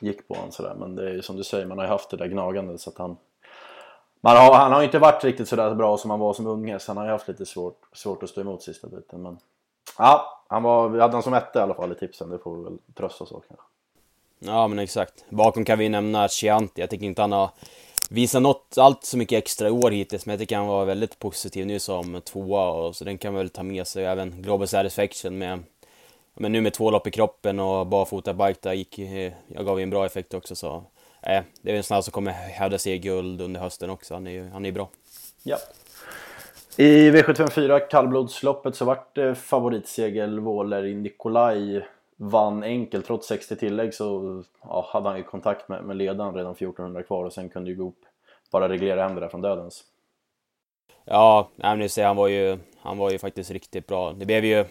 gick 0.00 0.28
på 0.28 0.34
honom 0.34 0.52
sådär. 0.52 0.74
Men 0.78 0.96
det 0.96 1.10
är 1.10 1.14
ju 1.14 1.22
som 1.22 1.36
du 1.36 1.44
säger, 1.44 1.66
man 1.66 1.78
har 1.78 1.84
ju 1.84 1.90
haft 1.90 2.10
det 2.10 2.16
där 2.16 2.26
gnagandet 2.26 2.80
så 2.80 2.90
att 2.90 2.98
han... 2.98 3.16
Man 4.20 4.36
har, 4.36 4.54
han 4.54 4.72
har 4.72 4.80
ju 4.80 4.86
inte 4.86 4.98
varit 4.98 5.24
riktigt 5.24 5.48
sådär 5.48 5.74
bra 5.74 5.96
som 5.96 6.10
han 6.10 6.20
var 6.20 6.32
som 6.32 6.46
unge, 6.46 6.78
så 6.78 6.90
han 6.90 6.96
har 6.96 7.04
ju 7.04 7.10
haft 7.10 7.28
lite 7.28 7.46
svårt, 7.46 7.80
svårt 7.92 8.22
att 8.22 8.28
stå 8.28 8.40
emot 8.40 8.62
sista 8.62 8.88
biten. 8.88 9.22
Men 9.22 9.38
Ja, 9.98 10.33
han 10.48 10.62
var, 10.62 10.88
vi 10.88 11.00
hade 11.00 11.12
honom 11.12 11.22
som 11.22 11.34
etta 11.34 11.58
i 11.58 11.62
alla 11.62 11.74
fall 11.74 11.92
i 11.92 11.94
tipsen. 11.94 12.30
Det 12.30 12.38
får 12.38 12.56
vi 12.56 12.64
väl 12.64 12.78
trösta 12.94 13.24
oss 13.24 13.32
av 13.32 13.44
kanske. 13.48 13.66
Ja, 14.38 14.68
men 14.68 14.78
exakt. 14.78 15.24
Bakom 15.28 15.64
kan 15.64 15.78
vi 15.78 15.88
nämna 15.88 16.28
Chianti. 16.28 16.80
Jag 16.80 16.90
tycker 16.90 17.06
inte 17.06 17.22
han 17.22 17.32
har 17.32 17.50
visat 18.10 18.42
något 18.42 18.78
allt 18.78 19.04
så 19.04 19.18
mycket 19.18 19.38
extra 19.38 19.68
i 19.68 19.70
år 19.70 19.90
hittills, 19.90 20.26
men 20.26 20.32
jag 20.32 20.40
tycker 20.40 20.56
han 20.56 20.66
var 20.66 20.84
väldigt 20.84 21.18
positiv 21.18 21.66
nu 21.66 21.78
som 21.78 22.20
tvåa 22.20 22.68
och 22.68 22.96
så 22.96 23.04
den 23.04 23.18
kan 23.18 23.32
man 23.32 23.38
väl 23.38 23.50
ta 23.50 23.62
med 23.62 23.86
sig. 23.86 24.04
Även 24.04 24.42
Global 24.42 24.68
Satisfaction 24.68 25.38
med 25.38 25.62
men 26.34 26.52
nu 26.52 26.60
med 26.60 26.72
två 26.72 26.90
lopp 26.90 27.06
i 27.06 27.10
kroppen 27.10 27.60
och 27.60 27.86
barfota 27.86 28.34
bike 28.34 28.58
där 28.62 28.72
gick, 28.72 28.98
jag 29.46 29.66
gav 29.66 29.78
ju 29.78 29.82
en 29.82 29.90
bra 29.90 30.06
effekt 30.06 30.34
också 30.34 30.56
så 30.56 30.76
eh, 31.22 31.42
det 31.62 31.72
är 31.72 31.76
en 31.76 31.82
sån 31.82 31.94
här 31.94 32.02
som 32.02 32.12
kommer 32.12 32.32
hävda 32.32 32.78
sig 32.78 32.92
i 32.92 32.98
guld 32.98 33.40
under 33.40 33.60
hösten 33.60 33.90
också. 33.90 34.14
Han 34.14 34.26
är 34.26 34.30
ju 34.30 34.48
han 34.48 34.66
är 34.66 34.72
bra. 34.72 34.88
Ja, 35.42 35.58
i 36.76 37.10
V754 37.10 37.88
kallblodsloppet 37.90 38.76
så 38.76 38.84
vart 38.84 39.14
det 39.14 39.34
favoritsegel 39.34 40.40
Våler 40.40 40.82
Nikolaj 40.82 41.86
vann 42.16 42.62
enkelt. 42.62 43.06
Trots 43.06 43.28
60 43.28 43.56
tillägg 43.56 43.94
så 43.94 44.42
ja, 44.62 44.88
hade 44.92 45.08
han 45.08 45.18
ju 45.18 45.24
kontakt 45.24 45.68
med, 45.68 45.84
med 45.84 45.96
ledaren 45.96 46.34
redan 46.34 46.52
1400 46.52 47.02
kvar 47.02 47.24
och 47.24 47.32
sen 47.32 47.48
kunde 47.48 47.70
ju 47.70 47.76
Goop 47.76 47.96
bara 48.52 48.68
reglera 48.68 49.02
hem 49.02 49.14
det 49.14 49.20
där 49.20 49.28
från 49.28 49.42
dödens. 49.42 49.84
Ja, 51.04 51.48
nej, 51.56 51.88
ser 51.88 52.06
han 52.06 52.16
var 52.16 52.28
ju, 52.28 52.58
han 52.80 52.98
var 52.98 53.10
ju 53.10 53.18
faktiskt 53.18 53.50
riktigt 53.50 53.86
bra. 53.86 54.12
Det 54.12 54.26
blev 54.26 54.44
ju, 54.44 54.64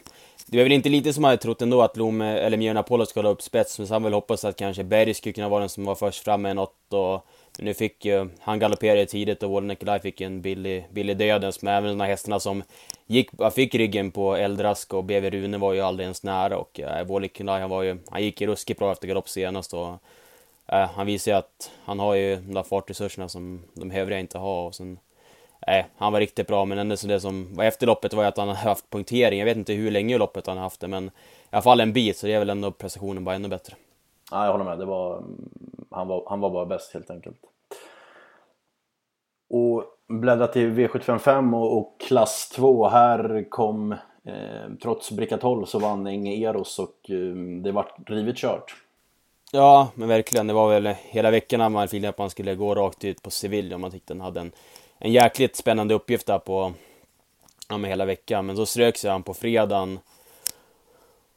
det 0.48 0.58
var 0.58 0.64
väl 0.64 0.72
inte 0.72 0.90
lite 0.90 1.14
som 1.14 1.22
man 1.22 1.30
hade 1.30 1.42
trott 1.42 1.62
ändå 1.62 1.82
att 1.82 1.98
Lome, 1.98 2.38
eller 2.40 2.58
Mjöln 2.58 2.78
Apollo 2.78 3.06
skulle 3.06 3.28
ha 3.28 3.34
upp 3.34 3.42
spets, 3.42 3.80
men 3.80 3.88
så 3.88 3.94
han 3.94 4.04
väl 4.04 4.14
hoppas 4.14 4.46
att 4.46 4.56
kanske 4.56 4.84
Berg 4.84 5.14
skulle 5.14 5.34
kunna 5.34 5.50
vara 5.50 5.60
den 5.60 5.70
som 5.70 5.86
var 5.86 5.96
först 5.96 6.24
fram 6.24 6.42
med 6.42 6.56
något 6.56 6.94
och 6.94 7.26
nu 7.60 7.74
fick 7.74 8.06
ju, 8.06 8.30
han 8.40 8.60
galopperade 8.60 9.06
tidigt 9.06 9.44
och 9.44 9.52
Wall 9.52 10.00
fick 10.02 10.22
en 10.22 10.42
billig, 10.42 10.86
billig 10.92 11.18
dödens, 11.18 11.62
men 11.62 11.74
även 11.74 11.90
de 11.90 12.00
här 12.00 12.08
hästarna 12.08 12.40
som 12.40 12.64
gick, 13.08 13.30
fick 13.56 13.76
ryggen 13.76 14.12
på 14.12 14.36
Eldrask 14.36 14.94
och 14.94 15.04
BV 15.04 15.30
Rune 15.30 15.58
var 15.58 15.74
ju 15.74 15.82
aldrig 15.82 16.04
ens 16.04 16.24
nära 16.24 16.58
och 16.58 16.80
eh, 16.80 17.00
äh, 17.00 17.08
Wall 17.08 17.30
han 17.48 17.70
var 17.70 17.84
ju, 17.84 17.98
han 18.10 18.24
gick 18.24 18.42
ju 18.42 18.48
ruskigt 18.48 18.80
bra 18.80 18.92
efter 18.92 19.08
galopp 19.08 19.30
senast 19.30 19.74
och 19.74 19.88
äh, 20.68 20.90
han 20.90 21.06
visar 21.06 21.32
ju 21.32 21.38
att 21.38 21.72
han 21.86 22.00
har 22.00 22.14
ju 22.14 22.36
de 22.36 22.54
där 22.54 22.64
fartresurserna 22.64 23.30
som 23.30 23.64
de 23.74 23.92
övriga 23.92 24.20
inte 24.20 24.38
har 24.38 24.68
och 24.68 24.76
sen 24.76 25.00
Nej, 25.68 25.86
han 25.98 26.14
var 26.14 26.20
riktigt 26.20 26.48
bra, 26.48 26.66
men 26.66 26.78
ändå 26.78 26.98
så 26.98 27.08
det 27.08 27.20
som 27.20 27.56
var 27.56 27.64
efter 27.64 27.88
loppet 27.88 28.14
var 28.14 28.24
ju 28.24 28.28
att 28.28 28.38
han 28.38 28.48
har 28.48 28.56
haft 28.56 28.90
punktering. 28.90 29.40
Jag 29.40 29.46
vet 29.46 29.58
inte 29.58 29.74
hur 29.74 29.92
länge 29.92 30.16
i 30.16 30.18
loppet 30.18 30.48
han 30.48 30.58
har 30.58 30.64
haft 30.64 30.80
det, 30.80 30.88
men 30.88 31.08
i 31.08 31.10
alla 31.50 31.62
fall 31.62 31.80
en 31.80 31.94
bit, 31.94 32.18
så 32.18 32.28
det 32.28 32.34
är 32.34 32.40
väl 32.40 32.50
ändå 32.50 32.72
prestationen 32.72 33.24
bara 33.24 33.36
ännu 33.36 33.48
bättre. 33.48 33.76
Ja, 34.34 34.46
jag 34.46 34.52
håller 34.52 34.66
med. 34.66 34.80
Det 34.80 34.86
var, 34.86 35.18
mm, 35.18 35.50
han, 35.92 36.08
var, 36.08 36.24
han 36.30 36.40
var 36.40 36.50
bara 36.50 36.66
bäst 36.66 36.94
helt 36.94 37.10
enkelt. 37.10 37.38
Och 39.50 39.84
bläddra 40.08 40.48
till 40.48 40.72
V755 40.72 41.56
och, 41.56 41.78
och 41.78 41.96
klass 42.08 42.50
2. 42.56 42.88
Här 42.88 43.50
kom, 43.50 43.92
eh, 44.24 44.74
trots 44.82 45.12
bricka 45.12 45.38
12 45.38 45.66
så 45.66 45.80
vann 45.80 46.08
Inge 46.08 46.50
Eros 46.50 46.80
och 46.80 47.10
eh, 47.10 47.36
det 47.64 47.72
vart 47.72 48.10
rivigt 48.10 48.38
kört. 48.38 48.76
Ja, 49.52 49.90
men 49.96 50.08
verkligen. 50.08 50.48
Det 50.48 50.54
var 50.54 50.70
väl 50.70 50.86
hela 50.86 51.32
veckan 51.32 51.60
när 51.60 51.70
man 51.70 51.88
ville 51.88 52.10
att 52.10 52.18
man 52.18 52.30
skulle 52.30 52.56
gå 52.56 52.76
rakt 52.76 53.04
ut 53.04 53.22
på 53.22 53.32
Sevilla. 53.32 53.78
Man 53.78 53.92
tyckte 53.92 54.14
den 54.14 54.22
hade 54.22 54.40
en, 54.40 54.52
en 54.98 55.12
jäkligt 55.12 55.56
spännande 55.56 55.94
uppgift 55.94 56.28
där 56.28 56.40
på 56.40 56.74
ja, 57.70 57.78
med 57.78 57.90
hela 57.90 58.06
veckan. 58.06 58.46
Men 58.46 58.56
så 58.56 58.66
strök 58.66 58.98
sig 58.98 59.12
han 59.12 59.24
på 59.24 59.34
fredagen 59.34 60.00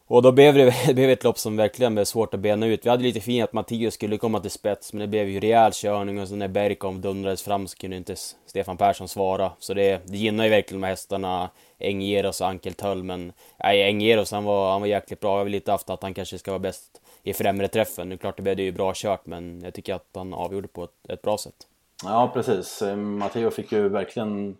och 0.08 0.22
då 0.22 0.32
blev 0.32 0.54
det, 0.54 0.74
det 0.86 0.94
blev 0.94 1.10
ett 1.10 1.24
lopp 1.24 1.38
som 1.38 1.56
verkligen 1.56 1.94
blev 1.94 2.04
svårt 2.04 2.34
att 2.34 2.40
bena 2.40 2.66
ut. 2.66 2.86
Vi 2.86 2.90
hade 2.90 3.02
lite 3.02 3.20
fint 3.20 3.44
att 3.44 3.52
Mattias 3.52 3.94
skulle 3.94 4.18
komma 4.18 4.40
till 4.40 4.50
spets, 4.50 4.92
men 4.92 5.00
det 5.00 5.06
blev 5.06 5.28
ju 5.28 5.40
rejäl 5.40 5.72
körning 5.72 6.20
och 6.20 6.28
så 6.28 6.36
när 6.36 6.48
Berg 6.48 6.74
kom 6.74 7.00
dundrades 7.00 7.42
fram 7.42 7.68
så 7.68 7.76
kunde 7.76 7.96
inte 7.96 8.16
Stefan 8.46 8.76
Persson 8.76 9.08
svara. 9.08 9.52
Så 9.58 9.74
det, 9.74 10.00
det 10.04 10.16
gynnar 10.16 10.44
ju 10.44 10.50
verkligen 10.50 10.80
de 10.80 10.86
här 10.86 10.92
hästarna, 10.92 11.50
Engeros 11.78 12.40
och 12.40 12.46
Ankeltöll, 12.46 13.02
men 13.02 13.32
nej, 13.56 13.82
Engeros 13.82 14.30
han 14.30 14.44
var, 14.44 14.72
han 14.72 14.80
var 14.80 14.88
jäkligt 14.88 15.20
bra. 15.20 15.38
Jag 15.38 15.44
vill 15.44 15.52
lite 15.52 15.72
haft 15.72 15.90
att 15.90 16.02
han 16.02 16.14
kanske 16.14 16.38
ska 16.38 16.50
vara 16.50 16.58
bäst 16.58 17.00
i 17.22 17.32
främre 17.32 17.68
träffen. 17.68 18.08
Det 18.08 18.14
är 18.14 18.16
klart 18.16 18.36
det 18.36 18.42
blev 18.42 18.56
det 18.56 18.62
ju 18.62 18.72
bra 18.72 18.92
kört, 18.94 19.26
men 19.26 19.62
jag 19.64 19.74
tycker 19.74 19.94
att 19.94 20.08
han 20.14 20.34
avgjorde 20.34 20.68
på 20.68 20.84
ett, 20.84 21.10
ett 21.10 21.22
bra 21.22 21.38
sätt. 21.38 21.66
Ja, 22.04 22.30
precis. 22.34 22.82
Eh, 22.82 22.96
Matteo 22.96 23.50
fick 23.50 23.72
ju 23.72 23.88
verkligen 23.88 24.56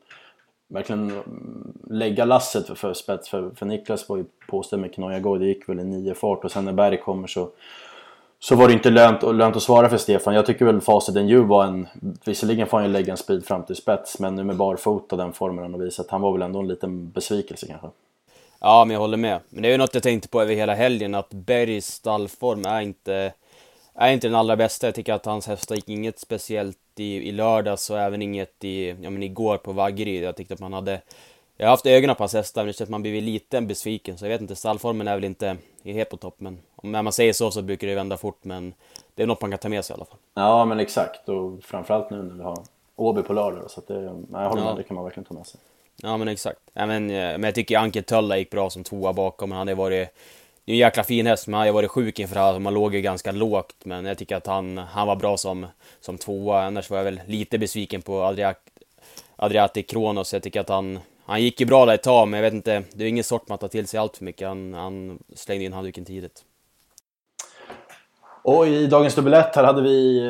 verkligen 0.68 1.22
lägga 1.90 2.24
lasset 2.24 2.66
för, 2.66 2.74
för 2.74 2.94
spets. 2.94 3.28
För, 3.28 3.50
för 3.50 3.66
Niklas 3.66 4.08
var 4.08 4.16
ju 4.16 4.24
påstådd 4.48 4.80
med 4.80 4.94
Knojago, 4.94 5.38
det 5.38 5.46
gick 5.46 5.68
väl 5.68 5.80
i 5.80 5.84
nio 5.84 6.14
fart 6.14 6.44
och 6.44 6.52
sen 6.52 6.64
när 6.64 6.72
Berg 6.72 7.00
kommer 7.00 7.26
så 7.26 7.50
så 8.38 8.54
var 8.54 8.68
det 8.68 8.74
inte 8.74 8.90
lönt, 8.90 9.22
lönt 9.22 9.56
att 9.56 9.62
svara 9.62 9.88
för 9.88 9.96
Stefan. 9.96 10.34
Jag 10.34 10.46
tycker 10.46 10.64
väl 10.64 10.80
Facit 10.80 11.16
ju 11.16 11.44
var 11.44 11.64
en... 11.64 11.88
Visserligen 12.24 12.66
får 12.66 12.76
han 12.76 12.86
ju 12.86 12.92
lägga 12.92 13.10
en 13.10 13.16
speed 13.16 13.44
fram 13.44 13.62
till 13.62 13.76
spets, 13.76 14.18
men 14.18 14.34
nu 14.34 14.44
med 14.44 14.56
barfota 14.56 15.16
den 15.16 15.32
formen 15.32 15.62
han 15.62 15.72
har 15.72 15.80
visat, 15.80 16.10
han 16.10 16.20
var 16.20 16.32
väl 16.32 16.42
ändå 16.42 16.58
en 16.60 16.68
liten 16.68 17.10
besvikelse 17.10 17.66
kanske. 17.66 17.88
Ja, 18.60 18.84
men 18.84 18.94
jag 18.94 19.00
håller 19.00 19.16
med. 19.16 19.40
Men 19.48 19.62
det 19.62 19.68
är 19.68 19.72
ju 19.72 19.78
något 19.78 19.94
jag 19.94 20.02
tänkte 20.02 20.28
på 20.28 20.42
över 20.42 20.54
hela 20.54 20.74
helgen, 20.74 21.14
att 21.14 21.30
Bergs 21.30 21.86
stallform 21.86 22.64
är 22.66 22.80
inte, 22.80 23.32
är 23.96 24.12
inte 24.12 24.26
den 24.26 24.34
allra 24.34 24.56
bästa. 24.56 24.86
Jag 24.86 24.94
tycker 24.94 25.12
att 25.12 25.26
hans 25.26 25.46
hästar 25.46 25.74
gick 25.74 25.88
inget 25.88 26.18
speciellt 26.18 26.78
i, 26.96 27.28
i 27.28 27.32
lördags 27.32 27.90
och 27.90 27.98
även 27.98 28.22
inget 28.22 28.64
i, 28.64 28.88
ja 28.88 29.10
men 29.10 29.22
igår 29.22 29.56
på 29.56 29.72
Vaggeryd. 29.72 30.22
Jag 30.22 30.36
tyckte 30.36 30.54
att 30.54 30.60
man 30.60 30.72
hade, 30.72 31.00
jag 31.56 31.66
har 31.66 31.70
haft 31.70 31.86
ögonen 31.86 32.16
på 32.16 32.22
hans 32.22 32.34
hästar 32.34 32.62
men 32.62 32.66
det 32.66 32.72
känns 32.72 32.86
att 32.86 32.90
man 32.90 33.02
blivit 33.02 33.22
lite 33.22 33.60
besviken. 33.60 34.18
Så 34.18 34.24
jag 34.24 34.30
vet 34.30 34.40
inte, 34.40 34.56
stallformen 34.56 35.08
är 35.08 35.14
väl 35.14 35.24
inte 35.24 35.56
helt 35.84 36.10
på 36.10 36.16
topp. 36.16 36.34
Men 36.38 36.58
om 36.76 36.90
man 36.90 37.12
säger 37.12 37.32
så 37.32 37.50
så 37.50 37.62
brukar 37.62 37.86
det 37.86 37.94
vända 37.94 38.16
fort 38.16 38.44
men 38.44 38.74
det 39.14 39.22
är 39.22 39.26
något 39.26 39.40
man 39.40 39.50
kan 39.50 39.58
ta 39.58 39.68
med 39.68 39.84
sig 39.84 39.94
i 39.94 39.96
alla 39.96 40.04
fall. 40.04 40.18
Ja 40.34 40.64
men 40.64 40.80
exakt 40.80 41.28
och 41.28 41.64
framförallt 41.64 42.10
nu 42.10 42.22
när 42.22 42.34
vi 42.34 42.42
har 42.42 42.58
Åby 42.96 43.22
på 43.22 43.32
lördag 43.32 43.70
så 43.70 43.80
att 43.80 43.88
det, 43.88 44.00
nej, 44.00 44.42
jag 44.42 44.48
håller 44.48 44.64
med, 44.64 44.76
det 44.76 44.82
kan 44.82 44.94
man 44.94 45.04
verkligen 45.04 45.24
ta 45.24 45.34
med 45.34 45.46
sig. 45.46 45.60
Ja 46.02 46.16
men 46.16 46.28
exakt. 46.28 46.60
Ja, 46.72 46.86
men, 46.86 47.10
eh, 47.10 47.16
men 47.16 47.42
jag 47.42 47.54
tycker 47.54 47.78
Ankel 47.78 48.04
Tölla 48.04 48.38
gick 48.38 48.50
bra 48.50 48.70
som 48.70 48.84
tvåa 48.84 49.12
bakom, 49.12 49.48
men 49.48 49.58
han 49.58 49.68
hade 49.68 49.78
varit 49.78 50.08
det 50.66 50.72
är 50.72 50.74
en 50.74 50.78
jäkla 50.78 51.02
fin 51.02 51.26
häst, 51.26 51.46
men 51.46 51.54
han 51.58 51.66
har 51.66 51.74
varit 51.74 51.90
sjuk 51.90 52.18
inför 52.18 52.34
det 52.34 52.40
här. 52.40 52.58
Man 52.58 52.74
låg 52.74 52.94
ju 52.94 53.00
ganska 53.00 53.32
lågt, 53.32 53.76
men 53.84 54.04
jag 54.04 54.18
tycker 54.18 54.36
att 54.36 54.46
han, 54.46 54.78
han 54.78 55.06
var 55.06 55.16
bra 55.16 55.36
som, 55.36 55.66
som 56.00 56.18
tvåa. 56.18 56.62
Annars 56.62 56.90
var 56.90 56.96
jag 56.96 57.04
väl 57.04 57.20
lite 57.26 57.58
besviken 57.58 58.02
på 58.02 58.22
Adriat, 58.22 58.60
Adriatic 59.36 59.86
Kronos. 59.86 60.32
Jag 60.32 60.42
tycker 60.42 60.60
att 60.60 60.68
han, 60.68 60.98
han 61.24 61.42
gick 61.42 61.60
ju 61.60 61.66
bra 61.66 61.86
där 61.86 61.94
ett 61.94 62.02
tag, 62.02 62.28
men 62.28 62.38
jag 62.38 62.42
vet 62.42 62.54
inte. 62.54 62.82
Det 62.94 63.04
är 63.04 63.08
ingen 63.08 63.24
sort 63.24 63.48
man 63.48 63.58
tar 63.58 63.68
till 63.68 63.86
sig 63.86 64.00
allt 64.00 64.16
för 64.16 64.24
mycket. 64.24 64.48
Han, 64.48 64.74
han 64.74 65.18
slängde 65.34 65.64
in 65.64 65.72
handduken 65.72 66.04
tidigt. 66.04 66.44
Och 68.42 68.66
i 68.66 68.86
dagens 68.86 69.14
dubbelett 69.14 69.56
här 69.56 69.64
hade 69.64 69.82
vi 69.82 70.20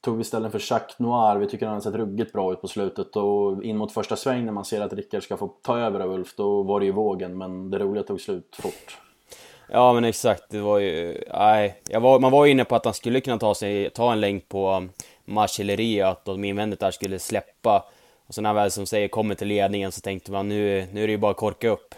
tog 0.00 0.18
vi 0.18 0.24
ställen 0.24 0.50
för 0.50 0.72
Jacques 0.72 0.98
Noir. 0.98 1.38
Vi 1.38 1.46
tycker 1.46 1.66
han 1.66 1.74
har 1.74 1.80
sett 1.80 1.94
ruggigt 1.94 2.32
bra 2.32 2.52
ut 2.52 2.60
på 2.60 2.68
slutet 2.68 3.16
och 3.16 3.64
in 3.64 3.76
mot 3.76 3.92
första 3.92 4.16
sväng 4.16 4.44
när 4.44 4.52
man 4.52 4.64
ser 4.64 4.80
att 4.80 4.92
Rickard 4.92 5.22
ska 5.22 5.36
få 5.36 5.48
ta 5.62 5.78
över 5.78 6.00
av 6.00 6.12
Ulf, 6.12 6.36
då 6.36 6.62
var 6.62 6.80
det 6.80 6.86
ju 6.86 6.92
vågen. 6.92 7.38
Men 7.38 7.70
det 7.70 7.78
roliga 7.78 8.02
tog 8.02 8.20
slut 8.20 8.56
fort. 8.60 8.98
Ja 9.74 9.92
men 9.92 10.04
exakt, 10.04 10.42
det 10.50 10.60
var 10.60 10.78
ju... 10.78 11.24
Nej, 11.34 11.74
jag 11.88 12.00
var, 12.00 12.20
man 12.20 12.32
var 12.32 12.46
inne 12.46 12.64
på 12.64 12.76
att 12.76 12.84
han 12.84 12.94
skulle 12.94 13.20
kunna 13.20 13.38
ta, 13.38 13.54
sig, 13.54 13.90
ta 13.90 14.12
en 14.12 14.20
länk 14.20 14.48
på 14.48 14.70
um, 14.72 14.90
Marcellerie, 15.24 16.06
att 16.06 16.24
de 16.24 16.44
invändigt 16.44 16.80
där 16.80 16.90
skulle 16.90 17.18
släppa. 17.18 17.84
Och 18.26 18.34
så 18.34 18.40
när 18.40 18.48
han 18.48 18.56
väl 18.56 18.70
som 18.70 18.86
säger 18.86 19.08
kommer 19.08 19.34
till 19.34 19.48
ledningen 19.48 19.92
så 19.92 20.00
tänkte 20.00 20.32
man 20.32 20.48
nu, 20.48 20.86
nu 20.92 21.02
är 21.02 21.06
det 21.06 21.10
ju 21.10 21.18
bara 21.18 21.30
att 21.30 21.36
korka 21.36 21.68
upp. 21.68 21.94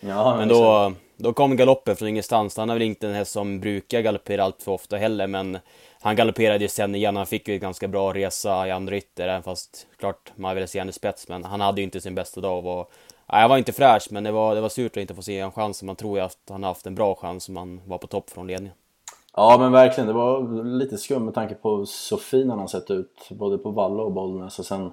Ja, 0.00 0.36
men 0.38 0.48
då, 0.48 0.92
då 1.16 1.32
kom 1.32 1.56
galoppen 1.56 1.96
från 1.96 2.08
ingenstans. 2.08 2.56
Han 2.56 2.68
har 2.68 2.76
väl 2.76 2.82
inte 2.82 3.08
en 3.08 3.14
häst 3.14 3.32
som 3.32 3.60
brukar 3.60 4.00
galoppera 4.00 4.44
allt 4.44 4.62
för 4.62 4.72
ofta 4.72 4.96
heller, 4.96 5.26
men 5.26 5.58
han 6.00 6.16
galopperade 6.16 6.64
ju 6.64 6.68
sen 6.68 6.94
igen. 6.94 7.16
Han 7.16 7.26
fick 7.26 7.48
ju 7.48 7.54
en 7.54 7.60
ganska 7.60 7.88
bra 7.88 8.14
resa 8.14 8.66
i 8.66 8.70
andra 8.70 8.96
ytter, 8.96 9.28
även 9.28 9.42
fast 9.42 9.86
klart 9.98 10.32
man 10.36 10.56
vill 10.56 10.68
se 10.68 10.78
honom 10.78 10.90
i 10.90 10.92
spets, 10.92 11.28
men 11.28 11.44
han 11.44 11.60
hade 11.60 11.80
ju 11.80 11.84
inte 11.84 12.00
sin 12.00 12.14
bästa 12.14 12.40
dag. 12.40 12.66
Och 12.66 12.92
Nej, 13.32 13.40
Han 13.40 13.50
var 13.50 13.58
inte 13.58 13.72
fräsch, 13.72 14.08
men 14.10 14.24
det 14.24 14.32
var, 14.32 14.54
det 14.54 14.60
var 14.60 14.68
surt 14.68 14.96
att 14.96 15.00
inte 15.00 15.14
få 15.14 15.22
se 15.22 15.38
en 15.38 15.52
chans. 15.52 15.82
Man 15.82 15.96
tror 15.96 16.18
ju 16.18 16.24
att 16.24 16.38
han 16.48 16.64
haft 16.64 16.86
en 16.86 16.94
bra 16.94 17.14
chans 17.14 17.48
om 17.48 17.56
han 17.56 17.80
var 17.86 17.98
på 17.98 18.06
topp 18.06 18.30
från 18.30 18.46
ledningen. 18.46 18.76
Ja, 19.36 19.56
men 19.60 19.72
verkligen. 19.72 20.06
Det 20.06 20.12
var 20.12 20.64
lite 20.64 20.98
skumt 20.98 21.24
med 21.24 21.34
tanke 21.34 21.54
på 21.54 21.86
så 21.86 22.16
fin 22.16 22.50
han 22.50 22.58
har 22.58 22.66
sett 22.66 22.90
ut, 22.90 23.28
både 23.30 23.58
på 23.58 23.70
Valla 23.70 24.02
och 24.02 24.12
Bollnäs. 24.12 24.58
Och 24.58 24.66
sen, 24.66 24.92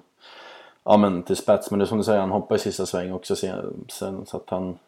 ja 0.84 0.96
men 0.96 1.22
till 1.22 1.36
spets. 1.36 1.70
Men 1.70 1.78
det 1.78 1.84
är 1.84 1.86
som 1.86 1.98
du 1.98 2.04
säger, 2.04 2.20
han 2.20 2.30
hoppade 2.30 2.60
i 2.60 2.62
sista 2.62 2.86
sväng 2.86 3.12
också 3.12 3.36
sen, 3.36 4.26
så 4.26 4.36
att 4.36 4.50
han... 4.50 4.78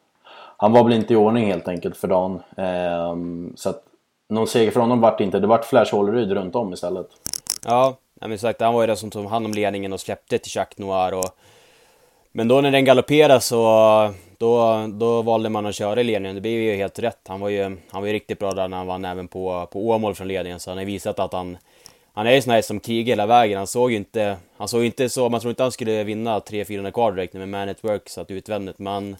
Han 0.60 0.72
var 0.72 0.84
väl 0.84 0.92
inte 0.92 1.12
i 1.12 1.16
ordning 1.16 1.46
helt 1.46 1.68
enkelt 1.68 1.96
för 1.96 2.08
dagen. 2.08 2.40
Eh, 2.56 3.16
så 3.54 3.70
att 3.70 3.84
någon 4.28 4.46
seger 4.46 4.70
för 4.70 4.80
honom 4.80 5.00
vart 5.00 5.18
det 5.18 5.24
inte. 5.24 5.40
Det 5.40 5.46
vart 5.46 5.64
Flash 5.64 5.92
Håleryd 5.92 6.32
runt 6.32 6.54
om 6.54 6.72
istället. 6.72 7.06
Ja, 7.64 7.96
men 8.20 8.38
sagt, 8.38 8.60
han 8.60 8.74
var 8.74 8.80
ju 8.80 8.86
den 8.86 8.96
som 8.96 9.10
tog 9.10 9.26
hand 9.26 9.46
om 9.46 9.52
ledningen 9.52 9.92
och 9.92 10.00
släppte 10.00 10.38
till 10.38 10.52
Jacques 10.56 10.78
Noir 10.78 11.14
och 11.14 11.38
men 12.32 12.48
då 12.48 12.60
när 12.60 12.70
den 12.70 12.84
galopperade 12.84 13.40
så 13.40 14.14
då, 14.38 14.86
då 14.92 15.22
valde 15.22 15.48
man 15.48 15.66
att 15.66 15.74
köra 15.74 16.00
i 16.00 16.04
ledningen. 16.04 16.34
Det 16.34 16.40
blev 16.40 16.52
ju 16.52 16.74
helt 16.74 16.98
rätt. 16.98 17.20
Han 17.28 17.40
var 17.40 17.48
ju, 17.48 17.62
han 17.62 18.00
var 18.00 18.06
ju 18.06 18.12
riktigt 18.12 18.38
bra 18.38 18.52
där 18.52 18.68
när 18.68 18.76
han 18.76 18.86
vann 18.86 19.04
även 19.04 19.28
på, 19.28 19.68
på 19.72 19.88
Åmål 19.88 20.14
från 20.14 20.28
ledningen. 20.28 20.60
Så 20.60 20.70
han 20.70 20.78
har 20.78 20.84
visat 20.84 21.18
att 21.18 21.32
han, 21.32 21.58
han 22.12 22.26
är 22.26 22.32
ju 22.32 22.42
sån 22.42 22.52
här 22.52 22.62
som 22.62 22.80
krigar 22.80 23.12
hela 23.12 23.26
vägen. 23.26 23.58
Han 23.58 23.66
såg 23.66 23.90
ju 23.90 23.96
inte, 23.96 24.36
han 24.56 24.68
såg 24.68 24.84
inte 24.84 25.08
så, 25.08 25.28
man 25.28 25.40
tror 25.40 25.50
inte 25.50 25.62
han 25.62 25.72
skulle 25.72 26.04
vinna 26.04 26.38
300-400 26.38 26.90
kvar 26.90 27.12
direkt 27.12 27.34
med 27.34 27.48
Man 27.48 27.68
at 27.68 27.84
Work 27.84 28.08
satt 28.08 28.30
utvändigt. 28.30 28.78
Men 28.78 29.16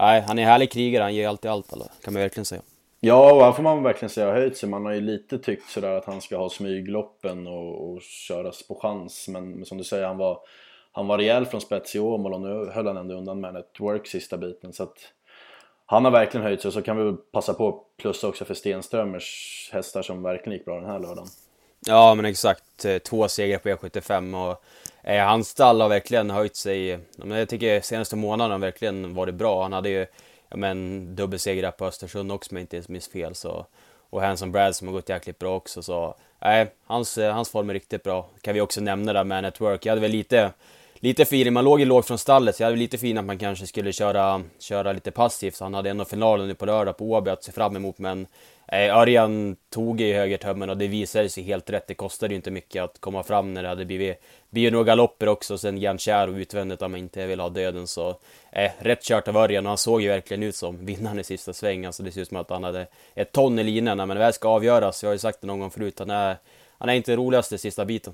nej, 0.00 0.20
han 0.20 0.38
är 0.38 0.42
en 0.42 0.48
härlig 0.48 0.72
krigare, 0.72 1.02
han 1.02 1.14
ger 1.14 1.28
alltid 1.28 1.50
allt, 1.50 1.70
kan 2.04 2.12
man 2.12 2.22
verkligen 2.22 2.44
säga. 2.44 2.62
Ja, 3.06 3.32
och 3.32 3.44
här 3.44 3.52
får 3.52 3.62
man 3.62 3.82
verkligen 3.82 4.10
säga 4.10 4.32
höjt 4.32 4.56
sig. 4.56 4.68
Man 4.68 4.84
har 4.84 4.92
ju 4.92 5.00
lite 5.00 5.38
tyckt 5.38 5.70
sådär 5.70 5.96
att 5.96 6.04
han 6.04 6.20
ska 6.20 6.36
ha 6.36 6.50
smygloppen 6.50 7.46
och, 7.46 7.90
och 7.90 8.02
köras 8.02 8.68
på 8.68 8.74
chans. 8.74 9.28
Men, 9.28 9.50
men 9.50 9.64
som 9.64 9.78
du 9.78 9.84
säger, 9.84 10.06
han 10.06 10.16
var 10.16 10.38
han 10.92 11.06
var 11.06 11.18
rejäl 11.18 11.46
från 11.46 11.60
spets 11.60 11.94
i 11.94 11.98
Åmål 11.98 12.34
och 12.34 12.40
nu 12.40 12.70
höll 12.74 12.86
han 12.86 12.96
ändå 12.96 13.14
undan 13.14 13.40
med 13.40 13.56
ett 13.56 13.80
work 13.80 14.06
sista 14.06 14.36
biten. 14.36 14.72
Så 14.72 14.82
att 14.82 14.98
han 15.86 16.04
har 16.04 16.12
verkligen 16.12 16.46
höjt 16.46 16.60
sig 16.62 16.68
och 16.68 16.72
så 16.72 16.82
kan 16.82 16.96
vi 16.96 17.04
väl 17.04 17.16
passa 17.16 17.54
på 17.54 17.68
att 17.68 18.02
plussa 18.02 18.28
också 18.28 18.44
för 18.44 18.54
Stenströmers 18.54 19.70
hästar 19.72 20.02
som 20.02 20.22
verkligen 20.22 20.58
gick 20.58 20.64
bra 20.64 20.80
den 20.80 20.90
här 20.90 20.98
lördagen. 20.98 21.28
Ja 21.86 22.14
men 22.14 22.24
exakt, 22.24 22.84
eh, 22.84 22.98
två 22.98 23.28
segrar 23.28 23.58
på 23.58 23.68
E75 23.68 24.50
och 24.50 24.64
eh, 25.10 25.26
hans 25.26 25.48
stall 25.48 25.80
har 25.80 25.88
verkligen 25.88 26.30
höjt 26.30 26.56
sig. 26.56 26.98
Jag 27.24 27.48
tycker 27.48 27.80
senaste 27.80 28.16
månaden 28.16 28.52
har 28.52 28.58
verkligen 28.58 29.14
varit 29.14 29.34
bra. 29.34 29.62
Han 29.62 29.72
hade 29.72 29.88
ju 29.88 30.06
men, 30.56 31.06
dubbelseger 31.16 31.70
på 31.70 31.86
Östersund 31.86 32.32
också 32.32 32.50
om 32.50 32.56
jag 32.56 32.62
inte 32.62 32.92
minns 32.92 33.08
fel. 33.08 33.34
Så, 33.34 33.66
och 34.10 34.22
Hanson 34.22 34.52
Brad 34.52 34.76
som 34.76 34.88
har 34.88 34.94
gått 34.94 35.08
jäkligt 35.08 35.38
bra 35.38 35.56
också. 35.56 35.82
Så 35.82 36.14
nej, 36.38 36.66
hans, 36.84 37.18
eh, 37.18 37.34
hans 37.34 37.50
form 37.50 37.70
är 37.70 37.74
riktigt 37.74 38.02
bra. 38.02 38.28
Kan 38.40 38.54
vi 38.54 38.60
också 38.60 38.80
nämna 38.80 39.12
där 39.12 39.24
med 39.24 39.42
Network. 39.42 39.86
Jag 39.86 39.90
hade 39.90 40.00
väl 40.00 40.10
lite 40.10 40.52
lite 41.04 41.22
feeling, 41.22 41.52
man 41.52 41.64
låg 41.64 41.80
ju 41.80 41.86
lågt 41.86 42.06
från 42.06 42.18
stallet 42.18 42.56
så 42.56 42.62
jag 42.62 42.66
hade 42.66 42.78
lite 42.78 42.98
fin 42.98 43.18
att 43.18 43.24
man 43.24 43.38
kanske 43.38 43.66
skulle 43.66 43.92
köra, 43.92 44.42
köra 44.58 44.92
lite 44.92 45.10
passivt. 45.10 45.54
Så 45.54 45.64
han 45.64 45.74
hade 45.74 45.90
ändå 45.90 46.04
finalen 46.04 46.48
nu 46.48 46.54
på 46.54 46.66
lördag 46.66 46.96
på 46.96 47.10
Åby 47.10 47.30
att 47.30 47.44
se 47.44 47.52
fram 47.52 47.76
emot 47.76 47.98
men 47.98 48.26
eh, 48.68 48.96
Örjan 48.96 49.56
tog 49.70 50.00
i 50.00 50.12
högertömmen 50.12 50.70
och 50.70 50.76
det 50.76 50.88
visade 50.88 51.28
sig 51.28 51.42
helt 51.44 51.70
rätt. 51.70 51.86
Det 51.86 51.94
kostade 51.94 52.34
ju 52.34 52.36
inte 52.36 52.50
mycket 52.50 52.82
att 52.82 53.00
komma 53.00 53.22
fram 53.22 53.54
när 53.54 53.62
det 53.62 53.68
hade 53.68 53.84
blivit, 53.84 54.22
blivit 54.50 54.72
några 54.72 54.84
galopper 54.84 55.28
också. 55.28 55.58
Sen 55.58 55.78
Järnkär 55.78 56.28
och 56.28 56.34
utvändigt 56.34 56.82
om 56.82 56.90
man 56.90 57.00
inte 57.00 57.26
vill 57.26 57.40
ha 57.40 57.48
döden 57.48 57.86
så 57.86 58.08
eh, 58.52 58.70
rätt 58.78 59.02
kört 59.02 59.28
av 59.28 59.36
Örjan 59.36 59.66
och 59.66 59.70
han 59.70 59.78
såg 59.78 60.02
ju 60.02 60.08
verkligen 60.08 60.42
ut 60.42 60.56
som 60.56 60.86
vinnaren 60.86 61.18
i 61.18 61.24
sista 61.24 61.52
svängen 61.52 61.86
Alltså 61.86 62.02
det 62.02 62.12
ser 62.12 62.20
ut 62.20 62.28
som 62.28 62.36
att 62.36 62.50
han 62.50 62.64
hade 62.64 62.86
ett 63.14 63.32
ton 63.32 63.58
i 63.58 63.62
linorna 63.62 64.06
men 64.06 64.16
det 64.16 64.24
här 64.24 64.32
ska 64.32 64.48
avgöras. 64.48 65.02
Jag 65.02 65.10
har 65.10 65.14
ju 65.14 65.18
sagt 65.18 65.40
det 65.40 65.46
någon 65.46 65.60
gång 65.60 65.70
förut, 65.70 65.98
han 65.98 66.10
är, 66.10 66.36
han 66.78 66.88
är 66.88 66.94
inte 66.94 67.16
roligast 67.16 67.52
i 67.52 67.58
sista 67.58 67.84
biten. 67.84 68.12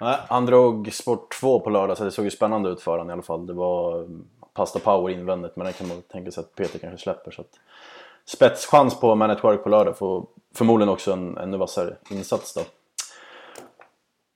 Nej, 0.00 0.16
han 0.28 0.46
drog 0.46 0.92
sport 0.92 1.34
2 1.40 1.60
på 1.60 1.70
lördag 1.70 1.96
så 1.96 2.04
det 2.04 2.10
såg 2.10 2.24
ju 2.24 2.30
spännande 2.30 2.70
ut 2.70 2.82
för 2.82 2.90
honom 2.90 3.10
i 3.10 3.12
alla 3.12 3.22
fall. 3.22 3.46
Det 3.46 3.52
var 3.52 3.98
mm, 3.98 4.24
pasta 4.54 4.78
power 4.78 5.12
invändigt 5.12 5.56
men 5.56 5.66
det 5.66 5.72
kan 5.72 5.88
man 5.88 6.02
tänka 6.02 6.30
sig 6.30 6.40
att 6.40 6.54
Peter 6.54 6.78
kanske 6.78 6.98
släpper. 6.98 7.30
Så 7.30 7.40
att 7.40 7.60
spetschans 8.24 9.00
på 9.00 9.14
Man 9.14 9.30
at 9.30 9.44
Work 9.44 9.64
på 9.64 9.68
lördag 9.68 9.98
får 9.98 10.26
förmodligen 10.54 10.92
också 10.92 11.12
en 11.12 11.38
ännu 11.38 11.56
vassare 11.56 11.96
insats 12.10 12.54
då. 12.54 12.60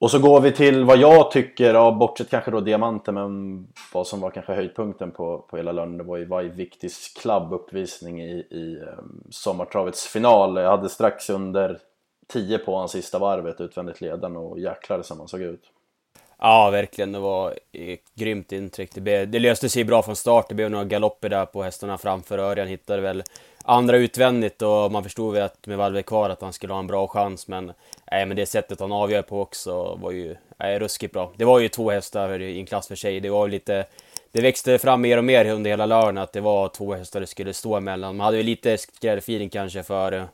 Och 0.00 0.10
så 0.10 0.18
går 0.18 0.40
vi 0.40 0.52
till 0.52 0.84
vad 0.84 0.98
jag 0.98 1.30
tycker, 1.30 1.74
ja, 1.74 1.92
bortsett 1.92 2.30
kanske 2.30 2.50
då 2.50 2.60
diamanten, 2.60 3.14
men 3.14 3.66
vad 3.92 4.06
som 4.06 4.20
var 4.20 4.30
kanske 4.30 4.52
höjdpunkten 4.54 5.10
på, 5.10 5.38
på 5.50 5.56
hela 5.56 5.72
lördagen, 5.72 5.98
det 5.98 6.04
var 6.04 6.16
ju 6.16 6.24
Vai 6.24 6.48
Victis 6.48 7.14
Club 7.20 7.52
uppvisning 7.52 8.22
i, 8.22 8.46
i 8.50 8.78
um, 8.98 9.24
sommartravets 9.30 10.06
final. 10.06 10.56
Jag 10.56 10.70
hade 10.70 10.88
strax 10.88 11.30
under 11.30 11.78
10 12.32 12.58
på 12.58 12.76
hans 12.76 12.92
sista 12.92 13.18
varvet 13.18 13.60
utvändigt 13.60 14.00
leden 14.00 14.36
och 14.36 14.58
jäklar 14.58 15.02
som 15.02 15.18
han 15.18 15.28
såg 15.28 15.40
ut. 15.40 15.62
Ja, 16.38 16.70
verkligen. 16.70 17.12
Det 17.12 17.18
var 17.18 17.58
ett 17.72 18.14
grymt 18.14 18.52
intryck. 18.52 18.90
Det, 18.94 19.00
blev, 19.00 19.30
det 19.30 19.38
löste 19.38 19.68
sig 19.68 19.84
bra 19.84 20.02
från 20.02 20.16
start. 20.16 20.48
Det 20.48 20.54
blev 20.54 20.70
några 20.70 20.84
galopper 20.84 21.28
där 21.28 21.46
på 21.46 21.62
hästarna 21.62 21.98
framför. 21.98 22.38
Örjan 22.38 22.68
hittade 22.68 23.02
väl 23.02 23.22
andra 23.64 23.96
utvändigt 23.96 24.62
och 24.62 24.92
man 24.92 25.02
förstod 25.02 25.34
väl 25.34 25.42
att 25.42 25.66
med 25.66 25.78
valvet 25.78 26.06
kvar 26.06 26.30
att 26.30 26.40
han 26.40 26.52
skulle 26.52 26.72
ha 26.72 26.80
en 26.80 26.86
bra 26.86 27.08
chans. 27.08 27.48
Men, 27.48 27.72
nej, 28.10 28.26
men 28.26 28.36
det 28.36 28.46
sättet 28.46 28.80
han 28.80 28.92
avgör 28.92 29.22
på 29.22 29.40
också 29.40 29.98
var 30.02 30.10
ju 30.10 30.36
äh, 30.58 30.78
ruskigt 30.78 31.12
bra. 31.12 31.32
Det 31.36 31.44
var 31.44 31.60
ju 31.60 31.68
två 31.68 31.90
hästar 31.90 32.40
i 32.40 32.58
en 32.58 32.66
klass 32.66 32.88
för 32.88 32.96
sig. 32.96 33.20
Det 33.20 33.30
var 33.30 33.48
lite 33.48 33.86
det 34.32 34.40
växte 34.40 34.78
fram 34.78 35.00
mer 35.00 35.18
och 35.18 35.24
mer 35.24 35.50
under 35.50 35.70
hela 35.70 35.86
lördagen 35.86 36.18
att 36.18 36.32
det 36.32 36.40
var 36.40 36.68
två 36.68 36.94
hästar 36.94 37.20
det 37.20 37.26
skulle 37.26 37.54
stå 37.54 37.76
emellan. 37.76 38.16
Man 38.16 38.24
hade 38.24 38.36
ju 38.36 38.42
lite 38.42 38.78
skrällfeeling 38.78 39.48
kanske 39.48 39.82
för, 39.82 40.12
eh, 40.12 40.24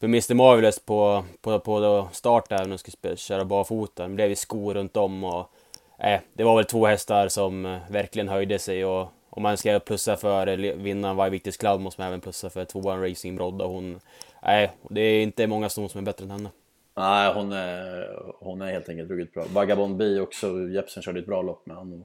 för 0.00 0.06
Mr 0.06 0.34
Marvelous 0.34 0.78
på, 0.78 1.24
på, 1.40 1.60
på 1.60 2.08
start 2.12 2.48
där 2.48 2.58
när 2.58 2.68
de 2.68 2.78
skulle 2.78 3.16
köra 3.16 3.44
barfota. 3.44 4.08
Det 4.08 4.14
blev 4.14 4.28
ju 4.28 4.36
skor 4.36 4.74
runt 4.74 4.96
om 4.96 5.24
och 5.24 5.50
eh, 5.98 6.20
det 6.32 6.44
var 6.44 6.56
väl 6.56 6.64
två 6.64 6.86
hästar 6.86 7.28
som 7.28 7.66
eh, 7.66 7.78
verkligen 7.90 8.28
höjde 8.28 8.58
sig 8.58 8.84
och 8.84 9.08
om 9.30 9.42
man 9.42 9.56
ska 9.56 9.78
plussa 9.78 10.16
för 10.16 10.56
vinnaren 10.76 11.16
varje 11.16 11.30
viktigt 11.30 11.58
Cloud 11.58 11.80
måste 11.80 12.00
man 12.00 12.08
även 12.08 12.20
plussa 12.20 12.50
för 12.50 12.64
tvåan 12.64 13.02
Racing 13.08 13.36
Brodda. 13.36 13.64
Hon, 13.64 14.00
nej, 14.42 14.72
det 14.90 15.00
är 15.00 15.22
inte 15.22 15.46
många 15.46 15.68
ston 15.68 15.88
som 15.88 16.00
är 16.00 16.04
bättre 16.04 16.24
än 16.24 16.30
henne. 16.30 16.50
Nej, 16.96 17.32
hon 17.34 17.52
är, 17.52 18.08
hon 18.38 18.62
är 18.62 18.72
helt 18.72 18.88
enkelt 18.88 19.10
ruggigt 19.10 19.34
bra. 19.34 19.44
Vagabond 19.52 19.96
B 19.96 20.20
också, 20.20 20.68
Jepsen 20.68 21.02
körde 21.02 21.20
ett 21.20 21.26
bra 21.26 21.42
lopp 21.42 21.66
med 21.66 21.76
honom. 21.76 22.04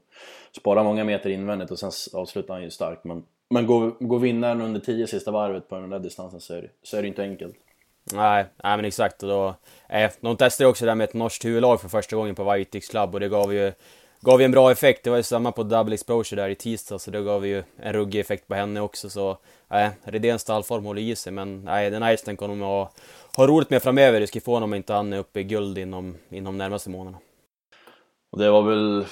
Sparar 0.58 0.84
många 0.84 1.04
meter 1.04 1.30
invändigt 1.30 1.72
och 1.72 1.80
sen 1.80 1.92
avslutar 2.14 2.54
han 2.54 2.64
ju 2.64 2.70
starkt. 2.70 3.04
Men, 3.04 3.24
men 3.50 3.66
går, 3.66 3.92
går 4.00 4.20
vinnaren 4.20 4.62
under 4.62 4.80
tio 4.80 5.08
sista 5.08 5.32
varvet 5.32 5.70
på 5.70 5.76
den 5.76 5.90
där 5.90 6.00
distansen 6.00 6.42
så 6.42 6.54
är, 6.54 6.62
det, 6.62 6.70
så 6.84 6.98
är 6.98 7.02
det 7.02 7.08
inte 7.08 7.24
enkelt. 7.24 7.56
Nej, 8.04 8.46
nej 8.64 8.78
men 8.78 8.86
exakt. 8.86 9.24
Och 9.24 9.30
då, 9.30 9.56
eh, 9.90 10.12
de 10.22 10.38
testade 10.38 10.70
också 10.70 10.86
det 10.86 10.92
där 10.92 10.96
med 10.96 11.04
ett 11.04 11.14
norskt 11.14 11.46
huvudlag 11.46 11.82
för 11.82 11.90
första 11.90 12.16
gången 12.16 12.36
på 12.36 12.52
Whitix 12.52 12.88
Club 12.88 13.14
och 13.14 13.20
det 13.20 13.30
gav 13.30 13.54
ju 13.54 13.72
gav 14.22 14.42
ju 14.42 14.46
en 14.46 14.52
bra 14.52 14.72
effekt. 14.72 15.04
Det 15.04 15.10
var 15.10 15.18
ju 15.18 15.24
samma 15.24 15.52
på 15.52 15.64
Double 15.64 15.94
Exposure 15.94 16.42
där 16.42 16.50
i 16.50 16.56
tisdag, 16.56 17.00
så 17.00 17.12
det 17.12 17.22
gav 17.22 17.46
ju 17.46 17.64
en 17.78 17.94
ruggig 17.94 18.20
effekt 18.20 18.48
på 18.48 18.56
henne 18.56 18.82
också. 18.82 19.10
Så 19.10 19.30
eh, 19.32 19.38
nej, 19.68 19.90
Redéns 20.04 20.42
stallform 20.42 20.86
håller 20.86 21.02
i 21.02 21.16
sig, 21.16 21.34
men 21.34 21.64
nej, 21.64 21.90
den 21.90 22.04
här 22.04 22.12
hästen 22.12 22.38
kommer 22.38 22.56
att 22.56 22.62
ha, 22.62 22.92
ha 23.36 23.48
roligt 23.48 23.70
med 23.70 23.84
framöver. 23.84 24.20
Det 24.20 24.28
ska 24.28 24.42
få 24.42 24.54
honom 24.54 24.70
om 24.70 24.74
inte 24.74 24.94
han 24.94 25.14
är 25.14 25.18
uppe 25.18 25.40
i 25.40 25.44
guld 25.44 25.78
inom, 25.78 26.18
inom 26.30 26.58
närmaste 26.58 26.90
månaderna. 26.90 27.18
Och 28.32 28.40
det 28.40 28.50
var 28.50 28.62
väl 28.62 29.06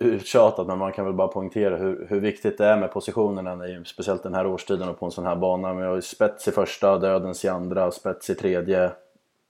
uttjatat 0.00 0.66
men 0.66 0.78
man 0.78 0.92
kan 0.92 1.04
väl 1.04 1.14
bara 1.14 1.28
poängtera 1.28 1.76
hur, 1.76 2.06
hur 2.08 2.20
viktigt 2.20 2.58
det 2.58 2.66
är 2.66 2.76
med 2.76 2.92
positionerna, 2.92 3.84
speciellt 3.84 4.22
den 4.22 4.34
här 4.34 4.46
årstiden 4.46 4.88
och 4.88 4.98
på 4.98 5.06
en 5.06 5.12
sån 5.12 5.26
här 5.26 5.36
bana. 5.36 5.74
Vi 5.74 5.84
har 5.84 5.94
ju 5.94 6.02
spets 6.02 6.48
i 6.48 6.50
första, 6.50 6.98
dödens 6.98 7.44
i 7.44 7.48
andra, 7.48 7.90
spets 7.90 8.30
i 8.30 8.34
tredje. 8.34 8.90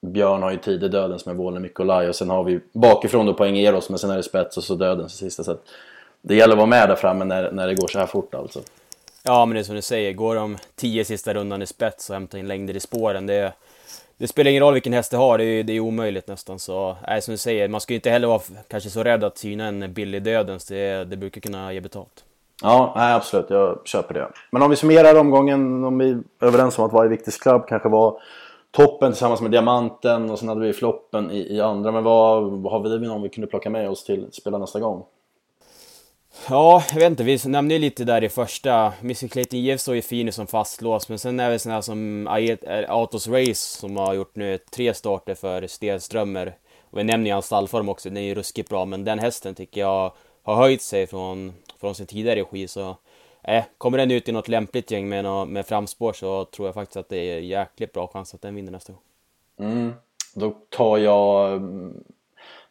Björn 0.00 0.42
har 0.42 0.50
ju 0.50 0.56
tidig 0.56 0.90
dödens 0.90 1.26
med 1.26 1.36
Vålen 1.36 1.62
Mikolaj 1.62 2.08
och 2.08 2.16
sen 2.16 2.30
har 2.30 2.44
vi 2.44 2.60
bakifrån 2.72 3.26
då 3.26 3.34
poäng 3.34 3.58
Eros 3.58 3.90
men 3.90 3.98
sen 3.98 4.10
är 4.10 4.16
det 4.16 4.22
spets 4.22 4.56
och 4.56 4.64
så 4.64 4.74
dödens 4.74 5.14
i 5.14 5.16
sista. 5.16 5.44
Så 5.44 5.56
det 6.22 6.34
gäller 6.34 6.52
att 6.52 6.58
vara 6.58 6.66
med 6.66 6.88
där 6.88 6.96
framme 6.96 7.24
när, 7.24 7.52
när 7.52 7.66
det 7.66 7.74
går 7.74 7.88
så 7.88 7.98
här 7.98 8.06
fort 8.06 8.34
alltså. 8.34 8.60
Ja 9.22 9.46
men 9.46 9.54
det 9.54 9.60
är 9.60 9.64
som 9.64 9.74
du 9.74 9.82
säger, 9.82 10.12
går 10.12 10.34
de 10.34 10.56
tio 10.74 11.04
sista 11.04 11.34
rundan 11.34 11.62
i 11.62 11.66
spets 11.66 12.10
och 12.10 12.14
hämtar 12.14 12.38
in 12.38 12.48
längder 12.48 12.76
i 12.76 12.80
spåren, 12.80 13.26
det, 13.26 13.52
det 14.18 14.26
spelar 14.26 14.50
ingen 14.50 14.62
roll 14.62 14.74
vilken 14.74 14.92
häst 14.92 15.10
du 15.10 15.16
har, 15.16 15.38
det 15.38 15.44
är, 15.44 15.62
det 15.62 15.72
är 15.72 15.80
omöjligt 15.80 16.28
nästan. 16.28 16.58
Så, 16.58 16.96
nej, 17.08 17.22
som 17.22 17.32
du 17.32 17.38
säger, 17.38 17.68
man 17.68 17.80
ska 17.80 17.92
ju 17.92 17.96
inte 17.96 18.10
heller 18.10 18.28
vara 18.28 18.40
kanske 18.68 18.90
så 18.90 19.02
rädd 19.02 19.24
att 19.24 19.38
syna 19.38 19.66
en 19.66 19.92
billig 19.92 20.22
dödens, 20.22 20.66
det, 20.66 21.04
det 21.04 21.16
brukar 21.16 21.40
kunna 21.40 21.72
ge 21.72 21.80
betalt. 21.80 22.24
Ja, 22.62 22.92
nej, 22.96 23.14
absolut, 23.14 23.46
jag 23.50 23.78
köper 23.84 24.14
det. 24.14 24.28
Men 24.50 24.62
om 24.62 24.70
vi 24.70 24.76
summerar 24.76 25.20
omgången, 25.20 25.84
om 25.84 25.98
vi 25.98 26.10
är 26.10 26.22
överens 26.40 26.78
om 26.78 26.84
att 26.84 26.92
varje 26.92 27.10
viktig 27.10 27.34
klubb 27.34 27.66
kanske 27.68 27.88
var 27.88 28.20
toppen 28.70 29.12
tillsammans 29.12 29.40
med 29.40 29.50
diamanten 29.50 30.30
och 30.30 30.38
sen 30.38 30.48
hade 30.48 30.60
vi 30.60 30.72
floppen 30.72 31.30
i, 31.30 31.56
i 31.56 31.60
andra. 31.60 31.92
Men 31.92 32.04
vad, 32.04 32.42
vad 32.42 32.72
har 32.72 32.98
vi 32.98 33.06
någon 33.06 33.22
vi 33.22 33.28
kunde 33.28 33.46
plocka 33.46 33.70
med 33.70 33.90
oss 33.90 34.04
till 34.04 34.28
spela 34.32 34.58
nästa 34.58 34.80
gång? 34.80 35.04
Ja, 36.48 36.84
jag 36.92 37.00
vet 37.00 37.10
inte, 37.10 37.24
vi 37.24 37.38
nämnde 37.44 37.74
ju 37.74 37.80
lite 37.80 38.04
där 38.04 38.24
i 38.24 38.28
första. 38.28 38.92
Mr 39.00 39.28
Clayton 39.28 39.60
Jeff 39.60 39.80
står 39.80 39.94
ju 39.94 40.02
fin 40.02 40.32
som 40.32 40.46
fastlåst, 40.46 41.08
men 41.08 41.18
sen 41.18 41.40
är 41.40 41.50
det 41.50 41.58
sådana 41.58 41.82
som 41.82 42.26
Autos 42.88 43.28
Race 43.28 43.78
som 43.78 43.96
har 43.96 44.14
gjort 44.14 44.36
nu 44.36 44.58
tre 44.58 44.94
starter 44.94 45.34
för 45.34 45.66
Stenströmer. 45.66 46.56
Och 46.90 46.98
vi 46.98 47.04
nämner 47.04 47.26
ju 47.26 47.32
hans 47.32 47.46
stallform 47.46 47.88
också, 47.88 48.08
den 48.08 48.16
är 48.16 48.22
ju 48.22 48.34
ruskigt 48.34 48.68
bra, 48.68 48.84
men 48.84 49.04
den 49.04 49.18
hästen 49.18 49.54
tycker 49.54 49.80
jag 49.80 50.12
har 50.42 50.54
höjt 50.54 50.82
sig 50.82 51.06
från, 51.06 51.52
från 51.80 51.94
sin 51.94 52.06
tidigare 52.06 52.40
regi, 52.40 52.68
så 52.68 52.96
eh, 53.42 53.64
kommer 53.78 53.98
den 53.98 54.10
ut 54.10 54.28
i 54.28 54.32
något 54.32 54.48
lämpligt 54.48 54.90
gäng 54.90 55.08
med, 55.08 55.24
något, 55.24 55.48
med 55.48 55.66
framspår 55.66 56.12
så 56.12 56.44
tror 56.44 56.68
jag 56.68 56.74
faktiskt 56.74 56.96
att 56.96 57.08
det 57.08 57.16
är 57.16 57.38
jäkligt 57.38 57.92
bra 57.92 58.06
chans 58.08 58.34
att 58.34 58.42
den 58.42 58.54
vinner 58.54 58.72
nästa 58.72 58.92
gång. 58.92 59.02
Mm. 59.58 59.92
Då 60.34 60.56
tar 60.68 60.98
jag, 60.98 61.52
mm, 61.52 62.04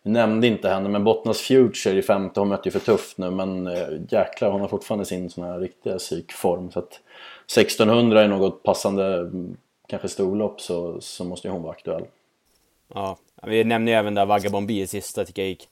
nämnde 0.03 0.47
inte 0.47 0.69
henne, 0.69 0.89
men 0.89 1.03
Bottnas 1.03 1.41
Future 1.41 1.97
i 1.97 2.01
femte, 2.01 2.39
hon 2.39 2.49
mötte 2.49 2.69
ju 2.69 2.71
för 2.71 2.79
tufft 2.79 3.17
nu 3.17 3.31
men 3.31 3.67
eh, 3.67 3.87
jäklar 4.09 4.51
hon 4.51 4.61
har 4.61 4.67
fortfarande 4.67 5.05
sin 5.05 5.29
sån 5.29 5.43
här 5.43 5.59
riktiga 5.59 5.97
psykform 5.97 6.71
så 6.71 6.79
att 6.79 6.99
1600 7.45 8.21
är 8.21 8.27
något 8.27 8.63
passande, 8.63 9.17
mm, 9.17 9.57
kanske 9.87 10.07
storlopp 10.07 10.61
så, 10.61 11.01
så 11.01 11.23
måste 11.23 11.47
ju 11.47 11.51
hon 11.51 11.61
vara 11.61 11.71
aktuell. 11.71 12.03
Ja, 12.93 13.17
vi 13.43 13.63
nämnde 13.63 13.91
ju 13.91 13.97
även 13.97 14.15
där 14.15 14.25
Vagabond 14.25 14.67
B 14.67 14.81
i 14.81 14.87
sista 14.87 15.25
tycker 15.25 15.41
jag 15.41 15.49
gick 15.49 15.69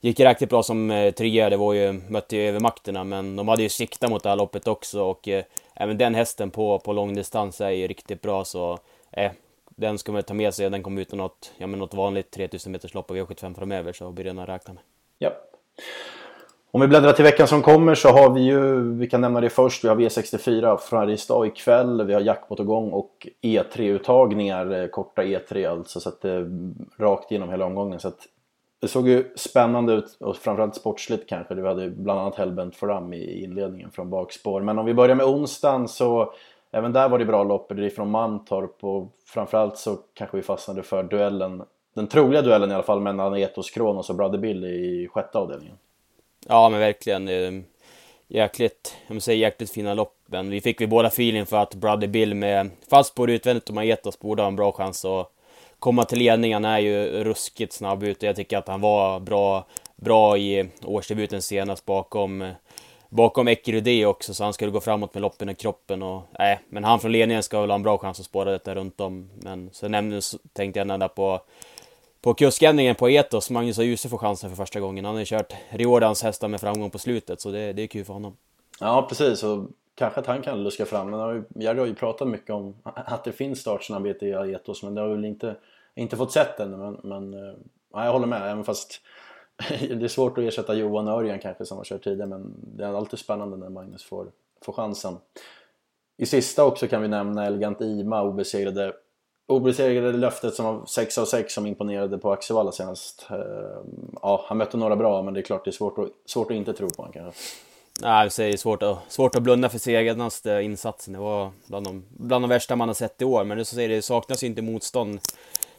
gick 0.00 0.20
riktigt 0.20 0.50
bra 0.50 0.62
som 0.62 0.90
eh, 0.90 1.12
trea. 1.12 1.50
Det 1.50 1.56
var 1.56 1.72
ju, 1.72 1.92
mötte 1.92 2.36
ju 2.36 2.48
övermakterna, 2.48 3.04
men 3.04 3.36
de 3.36 3.48
hade 3.48 3.62
ju 3.62 3.68
siktat 3.68 4.10
mot 4.10 4.22
det 4.22 4.28
här 4.28 4.36
loppet 4.36 4.68
också 4.68 5.02
och 5.02 5.28
eh, 5.28 5.44
även 5.74 5.98
den 5.98 6.14
hästen 6.14 6.50
på, 6.50 6.78
på 6.78 6.92
långdistans 6.92 7.60
är 7.60 7.70
ju 7.70 7.86
riktigt 7.86 8.22
bra 8.22 8.44
så 8.44 8.78
eh, 9.12 9.32
den 9.76 9.98
ska 9.98 10.12
man 10.12 10.22
ta 10.22 10.34
med 10.34 10.54
sig. 10.54 10.70
Den 10.70 10.82
kommer 10.82 11.02
ut 11.02 11.12
något, 11.12 11.52
ja, 11.58 11.66
men 11.66 11.78
något 11.78 11.94
vanligt 11.94 12.30
3000 12.30 12.72
meters 12.72 12.94
lopp 12.94 13.10
och 13.10 13.16
V75 13.16 13.54
framöver 13.54 13.92
så 13.92 14.10
blir 14.10 14.24
den 14.24 14.38
att 14.38 14.48
räkna 14.48 14.74
med. 14.74 14.82
Ja. 15.18 15.30
Om 16.70 16.80
vi 16.80 16.88
bläddrar 16.88 17.12
till 17.12 17.24
veckan 17.24 17.48
som 17.48 17.62
kommer 17.62 17.94
så 17.94 18.08
har 18.08 18.30
vi 18.30 18.40
ju, 18.40 18.80
vi 18.92 19.06
kan 19.06 19.20
nämna 19.20 19.40
det 19.40 19.50
först, 19.50 19.84
vi 19.84 19.88
har 19.88 19.96
V64 19.96 20.76
Färjestad 20.78 21.46
ikväll, 21.46 22.06
vi 22.06 22.14
har 22.14 22.20
jackpot 22.20 22.60
igång 22.60 22.90
och 22.90 23.26
E3-uttagningar, 23.42 24.82
eh, 24.82 24.86
korta 24.86 25.22
E3 25.22 25.70
alltså, 25.70 26.00
så 26.00 26.08
att 26.08 26.20
det 26.20 26.30
är 26.30 26.50
rakt 26.98 27.30
igenom 27.30 27.50
hela 27.50 27.64
omgången. 27.64 28.00
Så 28.00 28.08
att 28.08 28.28
det 28.80 28.88
såg 28.88 29.08
ju 29.08 29.32
spännande 29.36 29.92
ut 29.92 30.16
och 30.20 30.36
framförallt 30.36 30.76
sportsligt 30.76 31.28
kanske. 31.28 31.54
Vi 31.54 31.68
hade 31.68 31.90
bland 31.90 32.20
annat 32.20 32.34
Hellbent 32.34 32.76
Fram 32.76 33.12
i 33.12 33.42
inledningen 33.44 33.90
från 33.90 34.10
bakspår. 34.10 34.60
Men 34.60 34.78
om 34.78 34.86
vi 34.86 34.94
börjar 34.94 35.16
med 35.16 35.26
onsdagen 35.26 35.88
så 35.88 36.32
även 36.76 36.92
där 36.92 37.08
var 37.08 37.18
det 37.18 37.24
bra 37.24 37.44
lopp. 37.44 37.68
Det 37.68 37.86
är 37.86 37.90
från 37.90 38.10
Mantorp 38.10 38.84
och 38.84 39.12
framförallt 39.26 39.78
så 39.78 39.98
kanske 40.14 40.36
vi 40.36 40.42
fastnade 40.42 40.82
för 40.82 41.02
duellen. 41.02 41.62
Den 41.94 42.06
troliga 42.06 42.42
duellen 42.42 42.70
i 42.70 42.74
alla 42.74 42.82
fall 42.82 43.00
mellan 43.00 43.36
Etos 43.36 43.70
Kronos 43.70 44.10
och 44.10 44.16
Brother 44.16 44.38
Bill 44.38 44.64
i 44.64 45.08
sjätte 45.10 45.38
avdelningen. 45.38 45.76
Ja 46.48 46.68
men 46.68 46.80
verkligen. 46.80 47.28
Jäkligt, 48.28 48.96
jag 49.06 49.14
måste 49.14 49.24
säga 49.24 49.38
jäkligt 49.38 49.70
fina 49.70 49.94
lopp. 49.94 50.14
Men 50.26 50.50
vi 50.50 50.60
fick 50.60 50.80
vi 50.80 50.86
båda 50.86 51.08
feeling 51.08 51.46
för 51.46 51.56
att 51.56 51.74
Brother 51.74 52.06
Bill 52.06 52.34
med 52.34 52.70
fast 52.90 53.10
spår 53.10 53.30
utvändigt 53.30 53.68
och 53.68 53.74
Maetos 53.74 54.18
borde 54.18 54.42
ha 54.42 54.48
en 54.48 54.56
bra 54.56 54.72
chans 54.72 55.04
att 55.04 55.32
komma 55.78 56.04
till 56.04 56.18
ledningen 56.18 56.64
är 56.64 56.78
ju 56.78 57.24
ruskigt 57.24 57.72
snabb 57.72 58.02
ut 58.02 58.16
och 58.16 58.28
jag 58.28 58.36
tycker 58.36 58.58
att 58.58 58.68
han 58.68 58.80
var 58.80 59.20
bra, 59.20 59.66
bra 59.96 60.38
i 60.38 60.68
årsdebuten 60.84 61.42
senast 61.42 61.86
bakom 61.86 62.52
bakom 63.08 63.48
Ekerudé 63.48 64.06
också, 64.06 64.34
så 64.34 64.44
han 64.44 64.52
skulle 64.52 64.70
gå 64.70 64.80
framåt 64.80 65.14
med 65.14 65.20
loppen 65.20 65.48
i 65.48 65.54
kroppen 65.54 66.02
och 66.02 66.22
nej, 66.38 66.60
men 66.68 66.84
han 66.84 67.00
från 67.00 67.12
ledningen 67.12 67.42
ska 67.42 67.60
väl 67.60 67.70
ha 67.70 67.74
en 67.74 67.82
bra 67.82 67.98
chans 67.98 68.20
att 68.20 68.26
spåra 68.26 68.50
detta 68.50 68.74
runt 68.74 69.00
om. 69.00 69.30
Men 69.34 69.70
så 69.72 69.88
nämnde, 69.88 70.20
tänkte 70.52 70.80
jag 70.80 70.86
nämna 70.86 71.08
på 71.08 71.40
på 72.26 72.34
kuskändringen 72.34 72.94
på 72.94 73.10
Etos, 73.10 73.50
Magnus 73.50 73.78
Djuse 73.78 74.08
får 74.08 74.18
chansen 74.18 74.50
för 74.50 74.56
första 74.56 74.80
gången. 74.80 75.04
Han 75.04 75.14
har 75.14 75.20
ju 75.20 75.26
kört 75.26 75.52
Riordans 75.68 76.22
hästar 76.22 76.48
med 76.48 76.60
framgång 76.60 76.90
på 76.90 76.98
slutet, 76.98 77.40
så 77.40 77.50
det, 77.50 77.72
det 77.72 77.82
är 77.82 77.86
kul 77.86 78.04
för 78.04 78.12
honom. 78.12 78.36
Ja, 78.80 79.06
precis. 79.08 79.42
Och 79.42 79.68
kanske 79.94 80.20
att 80.20 80.26
han 80.26 80.42
kan 80.42 80.64
luska 80.64 80.86
fram. 80.86 81.10
Men 81.10 81.44
Jerry 81.54 81.78
har 81.78 81.86
ju 81.86 81.94
pratat 81.94 82.28
mycket 82.28 82.50
om 82.50 82.74
att 82.82 83.24
det 83.24 83.32
finns 83.32 83.60
startsnabbhet 83.60 84.22
i 84.22 84.34
Aetos 84.34 84.82
men 84.82 84.94
det 84.94 85.00
har 85.00 85.08
väl 85.08 85.24
inte, 85.24 85.56
inte 85.94 86.16
fått 86.16 86.32
sett 86.32 86.60
ännu. 86.60 86.76
Men, 86.76 87.00
men 87.02 87.34
eh, 87.34 87.54
ja, 87.92 88.04
jag 88.04 88.12
håller 88.12 88.26
med, 88.26 88.50
även 88.50 88.64
fast 88.64 89.00
det 89.80 90.04
är 90.04 90.08
svårt 90.08 90.38
att 90.38 90.44
ersätta 90.44 90.74
Johan 90.74 91.08
Örjan 91.08 91.38
kanske 91.38 91.64
som 91.64 91.76
har 91.76 91.84
kört 91.84 92.04
tidigare 92.04 92.28
men 92.28 92.54
det 92.76 92.84
är 92.84 92.94
alltid 92.94 93.18
spännande 93.18 93.56
när 93.56 93.68
Magnus 93.68 94.04
får, 94.04 94.30
får 94.62 94.72
chansen. 94.72 95.16
I 96.16 96.26
sista 96.26 96.64
också 96.64 96.88
kan 96.88 97.02
vi 97.02 97.08
nämna 97.08 97.46
Elegant 97.46 97.80
Ima, 97.80 98.22
obesegrade 98.22 98.92
obesegrade 99.48 100.18
löftet 100.18 100.54
som 100.54 100.64
var 100.64 100.86
6 100.86 101.18
av 101.18 101.24
6 101.24 101.54
som 101.54 101.66
imponerade 101.66 102.18
på 102.18 102.32
Axevalla 102.32 102.72
senast. 102.72 103.26
Ehm, 103.30 104.16
ja, 104.22 104.44
han 104.48 104.58
mötte 104.58 104.76
några 104.76 104.96
bra 104.96 105.22
men 105.22 105.34
det 105.34 105.40
är 105.40 105.42
klart 105.42 105.64
det 105.64 105.70
är 105.70 105.72
svårt 105.72 105.98
att, 105.98 106.08
svårt 106.26 106.50
att 106.50 106.56
inte 106.56 106.72
tro 106.72 106.88
på 106.88 107.02
honom 107.02 107.12
kanske. 107.12 107.40
Nej, 108.02 108.30
det 108.36 108.42
är 108.42 108.56
svårt 108.56 108.82
att, 108.82 108.98
svårt 109.08 109.36
att 109.36 109.42
blunda 109.42 109.68
för 109.68 109.78
senaste 109.78 110.52
eh, 110.52 110.64
insatsen. 110.64 111.12
Det 111.12 111.20
var 111.20 111.50
bland 111.66 111.86
de, 111.86 112.04
bland 112.08 112.44
de 112.44 112.48
värsta 112.48 112.76
man 112.76 112.88
har 112.88 112.94
sett 112.94 113.22
i 113.22 113.24
år, 113.24 113.44
men 113.44 113.58
det, 113.58 113.64
så 113.64 113.74
säger, 113.74 113.88
det 113.88 114.02
saknas 114.02 114.42
ju 114.42 114.46
inte 114.46 114.62
motstånd. 114.62 115.20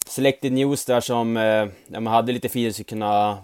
Selected 0.07 0.51
News 0.51 0.85
där 0.85 0.99
som 0.99 1.37
eh, 1.37 1.67
ja, 1.87 1.99
man 1.99 2.07
hade 2.07 2.31
lite 2.31 2.47
feeling 2.47 2.69
att 2.69 2.87
kunna 2.87 3.37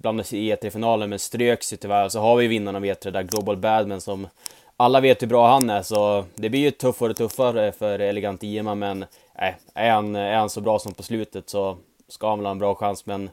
blandade 0.00 0.28
sig 0.28 0.38
i 0.38 0.54
E3-finalen, 0.54 1.10
men 1.10 1.18
ströks 1.18 1.72
ju 1.72 1.76
tyvärr. 1.76 2.08
Så 2.08 2.20
har 2.20 2.36
vi 2.36 2.46
vinnarna 2.46 2.78
av 2.78 2.84
E3 2.84 3.10
där, 3.10 3.22
Global 3.22 3.56
Badman, 3.56 4.00
som 4.00 4.28
alla 4.76 5.00
vet 5.00 5.22
hur 5.22 5.26
bra 5.26 5.48
han 5.48 5.70
är, 5.70 5.82
så 5.82 6.24
det 6.34 6.50
blir 6.50 6.60
ju 6.60 6.70
tuffare 6.70 7.10
och 7.10 7.16
tuffare 7.16 7.72
för 7.72 7.98
Elegant 7.98 8.42
IMA, 8.42 8.74
men 8.74 9.02
äh, 9.02 9.54
är, 9.74 9.90
han, 9.90 10.16
är 10.16 10.36
han 10.36 10.50
så 10.50 10.60
bra 10.60 10.78
som 10.78 10.94
på 10.94 11.02
slutet 11.02 11.48
så 11.48 11.76
ska 12.08 12.28
han 12.28 12.38
väl 12.38 12.46
ha 12.46 12.50
en 12.50 12.58
bra 12.58 12.74
chans, 12.74 13.06
men 13.06 13.30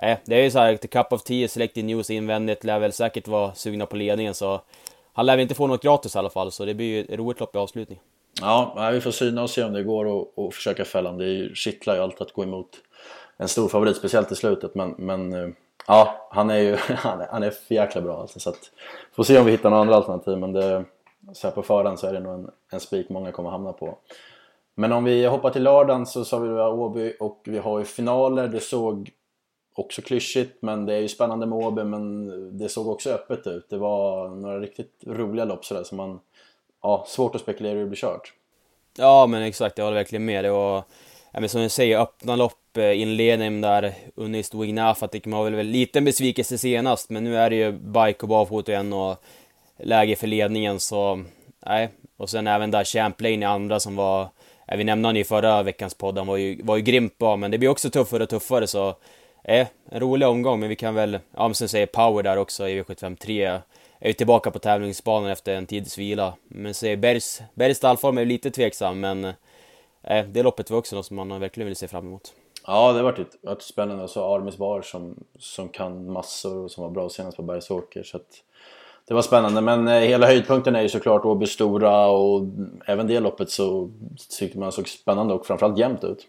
äh, 0.00 0.18
det 0.24 0.36
är 0.36 0.42
ju 0.42 0.50
såhär, 0.50 0.76
The 0.76 0.88
Cup 0.88 1.12
of 1.12 1.22
Tea, 1.22 1.48
Selected 1.48 1.84
News 1.84 2.10
invändigt, 2.10 2.64
lär 2.64 2.78
väl 2.78 2.92
säkert 2.92 3.28
vara 3.28 3.54
sugna 3.54 3.86
på 3.86 3.96
ledningen 3.96 4.34
så 4.34 4.60
han 5.12 5.26
lär 5.26 5.36
väl 5.36 5.42
inte 5.42 5.54
få 5.54 5.66
något 5.66 5.82
gratis 5.82 6.14
i 6.14 6.18
alla 6.18 6.30
fall, 6.30 6.52
så 6.52 6.64
det 6.64 6.74
blir 6.74 6.86
ju 6.86 7.00
ett 7.00 7.18
roligt 7.18 7.40
lopp 7.40 7.54
i 7.54 7.58
avslutning. 7.58 8.00
Ja, 8.40 8.90
vi 8.92 9.00
får 9.00 9.10
syna 9.10 9.42
och 9.42 9.50
se 9.50 9.62
om 9.64 9.72
det 9.72 9.82
går 9.82 10.04
och, 10.04 10.38
och 10.38 10.54
försöka 10.54 10.84
fälla 10.84 11.10
honom. 11.10 11.26
Det 11.26 11.56
kittlar 11.56 11.94
ju 11.94 12.00
alltid 12.00 12.22
att 12.22 12.32
gå 12.32 12.42
emot 12.42 12.68
en 13.36 13.48
stor 13.48 13.68
favorit, 13.68 13.96
speciellt 13.96 14.32
i 14.32 14.34
slutet, 14.34 14.74
men, 14.74 14.94
men 14.98 15.32
eh, 15.32 15.48
Ja, 15.88 16.28
han 16.30 16.50
är 16.50 16.58
ju 16.58 16.76
han 16.96 17.20
är, 17.20 17.26
han 17.30 17.42
är 17.42 17.50
för 17.50 17.74
jäkla 17.74 18.00
bra 18.00 18.20
alltså, 18.20 18.40
så 18.40 18.50
att, 18.50 18.70
Får 19.12 19.24
se 19.24 19.38
om 19.38 19.44
vi 19.44 19.52
hittar 19.52 19.70
några 19.70 19.82
andra 19.82 19.96
alternativ 19.96 20.38
men 20.38 20.52
det, 20.52 20.84
så 21.32 21.46
här 21.46 21.54
på 21.54 21.62
förhand 21.62 21.98
så 21.98 22.06
är 22.06 22.12
det 22.12 22.20
nog 22.20 22.34
en, 22.34 22.50
en 22.72 22.80
spik 22.80 23.08
många 23.08 23.32
kommer 23.32 23.50
hamna 23.50 23.72
på. 23.72 23.98
Men 24.74 24.92
om 24.92 25.04
vi 25.04 25.26
hoppar 25.26 25.50
till 25.50 25.62
lördagen 25.62 26.06
så 26.06 26.24
sa 26.24 26.38
vi 26.38 26.48
att 26.48 26.72
Åby 26.72 27.16
och 27.20 27.42
vi 27.44 27.58
har 27.58 27.78
ju 27.78 27.84
finaler. 27.84 28.48
Det 28.48 28.60
såg 28.60 29.10
också 29.74 30.02
klyschigt 30.02 30.62
men 30.62 30.86
det 30.86 30.94
är 30.94 31.00
ju 31.00 31.08
spännande 31.08 31.46
med 31.46 31.58
Åby 31.58 31.84
men 31.84 32.58
det 32.58 32.68
såg 32.68 32.88
också 32.88 33.10
öppet 33.10 33.46
ut. 33.46 33.66
Det 33.70 33.76
var 33.76 34.28
några 34.28 34.60
riktigt 34.60 35.02
roliga 35.06 35.44
lopp 35.44 35.64
sådär 35.64 35.82
som 35.82 35.96
man... 35.96 36.20
Ja, 36.82 37.04
svårt 37.08 37.34
att 37.34 37.40
spekulera 37.40 37.72
hur 37.72 37.80
det 37.80 37.86
blir 37.86 37.96
kört. 37.96 38.32
Ja 38.98 39.26
men 39.26 39.42
exakt, 39.42 39.78
jag 39.78 39.84
håller 39.84 39.98
verkligen 39.98 40.24
med. 40.24 40.44
Det 40.44 40.50
var, 40.50 40.82
men 41.40 41.48
som 41.48 41.60
du 41.60 41.68
säger, 41.68 41.98
öppna 41.98 42.36
lopp, 42.36 42.76
eh, 42.76 43.00
inledningen 43.00 43.60
där, 43.60 43.94
Unis 44.14 44.54
Wignafatik, 44.54 45.26
man 45.26 45.40
var 45.40 45.50
väl 45.50 45.66
liten 45.66 46.04
besvikelse 46.04 46.58
senast 46.58 47.10
men 47.10 47.24
nu 47.24 47.36
är 47.36 47.50
det 47.50 47.56
ju 47.56 47.72
bike 47.72 48.18
och 48.22 48.28
barfota 48.28 48.72
igen 48.72 48.92
och 48.92 49.16
läge 49.78 50.16
för 50.16 50.26
ledningen 50.26 50.80
så... 50.80 51.24
Nej, 51.66 51.88
och 52.16 52.30
sen 52.30 52.46
även 52.46 52.70
där 52.70 52.84
Champlain 52.84 53.42
i 53.42 53.46
andra 53.46 53.80
som 53.80 53.96
var 53.96 54.28
vi 54.76 54.84
nämnde 54.84 55.08
han 55.08 55.16
i 55.16 55.24
förra 55.24 55.62
veckans 55.62 55.94
podd, 55.94 56.18
han 56.18 56.26
var 56.26 56.36
ju, 56.36 56.62
var 56.62 56.76
ju 56.76 56.82
grymt 56.82 57.18
bra, 57.18 57.36
men 57.36 57.50
det 57.50 57.58
blir 57.58 57.68
också 57.68 57.90
tuffare 57.90 58.22
och 58.22 58.28
tuffare 58.28 58.66
så... 58.66 58.94
Eh, 59.44 59.66
en 59.90 60.00
rolig 60.00 60.28
omgång, 60.28 60.60
men 60.60 60.68
vi 60.68 60.76
kan 60.76 60.94
väl... 60.94 61.18
Ja, 61.36 61.48
men 61.48 61.54
sen 61.54 61.68
säger 61.68 61.86
Power 61.86 62.22
där 62.22 62.36
också 62.36 62.68
i 62.68 62.82
V75 62.82 63.16
3. 63.16 63.44
Är 64.00 64.06
ju 64.06 64.12
tillbaka 64.12 64.50
på 64.50 64.58
tävlingsbanan 64.58 65.30
efter 65.30 65.54
en 65.54 65.66
tids 65.66 65.98
vila. 65.98 66.34
Men 66.48 66.74
säger 66.74 66.96
Bergs, 66.96 67.42
Bergs 67.54 67.76
stallform 67.76 68.18
är 68.18 68.24
lite 68.24 68.50
tveksam, 68.50 69.00
men... 69.00 69.32
Eh, 70.10 70.26
det 70.26 70.42
loppet 70.42 70.70
var 70.70 70.78
också 70.78 70.96
något 70.96 71.06
som 71.06 71.16
man 71.16 71.40
verkligen 71.40 71.66
vill 71.66 71.76
se 71.76 71.88
fram 71.88 72.06
emot. 72.06 72.32
Ja, 72.66 72.92
det 72.92 72.98
har 72.98 73.04
varit, 73.04 73.36
varit 73.42 73.62
spännande. 73.62 74.04
Och 74.04 74.10
så 74.10 74.34
Armis 74.34 74.56
Bar 74.56 74.82
som, 74.82 75.24
som 75.38 75.68
kan 75.68 76.12
massor 76.12 76.64
och 76.64 76.70
som 76.70 76.82
var 76.84 76.90
bra 76.90 77.08
senast 77.08 77.36
på 77.36 77.42
Bergsåker. 77.42 78.02
Så 78.02 78.16
att, 78.16 78.42
det 79.08 79.14
var 79.14 79.22
spännande, 79.22 79.60
men 79.60 79.88
eh, 79.88 79.94
hela 79.94 80.26
höjdpunkten 80.26 80.76
är 80.76 80.82
ju 80.82 80.88
såklart 80.88 81.24
Åby 81.24 81.46
Stora 81.46 82.06
och 82.06 82.46
även 82.86 83.06
det 83.06 83.20
loppet 83.20 83.50
så 83.50 83.90
tyckte 84.38 84.58
man 84.58 84.72
såg 84.72 84.88
spännande 84.88 85.34
och 85.34 85.46
framförallt 85.46 85.78
jämnt 85.78 86.04
ut. 86.04 86.26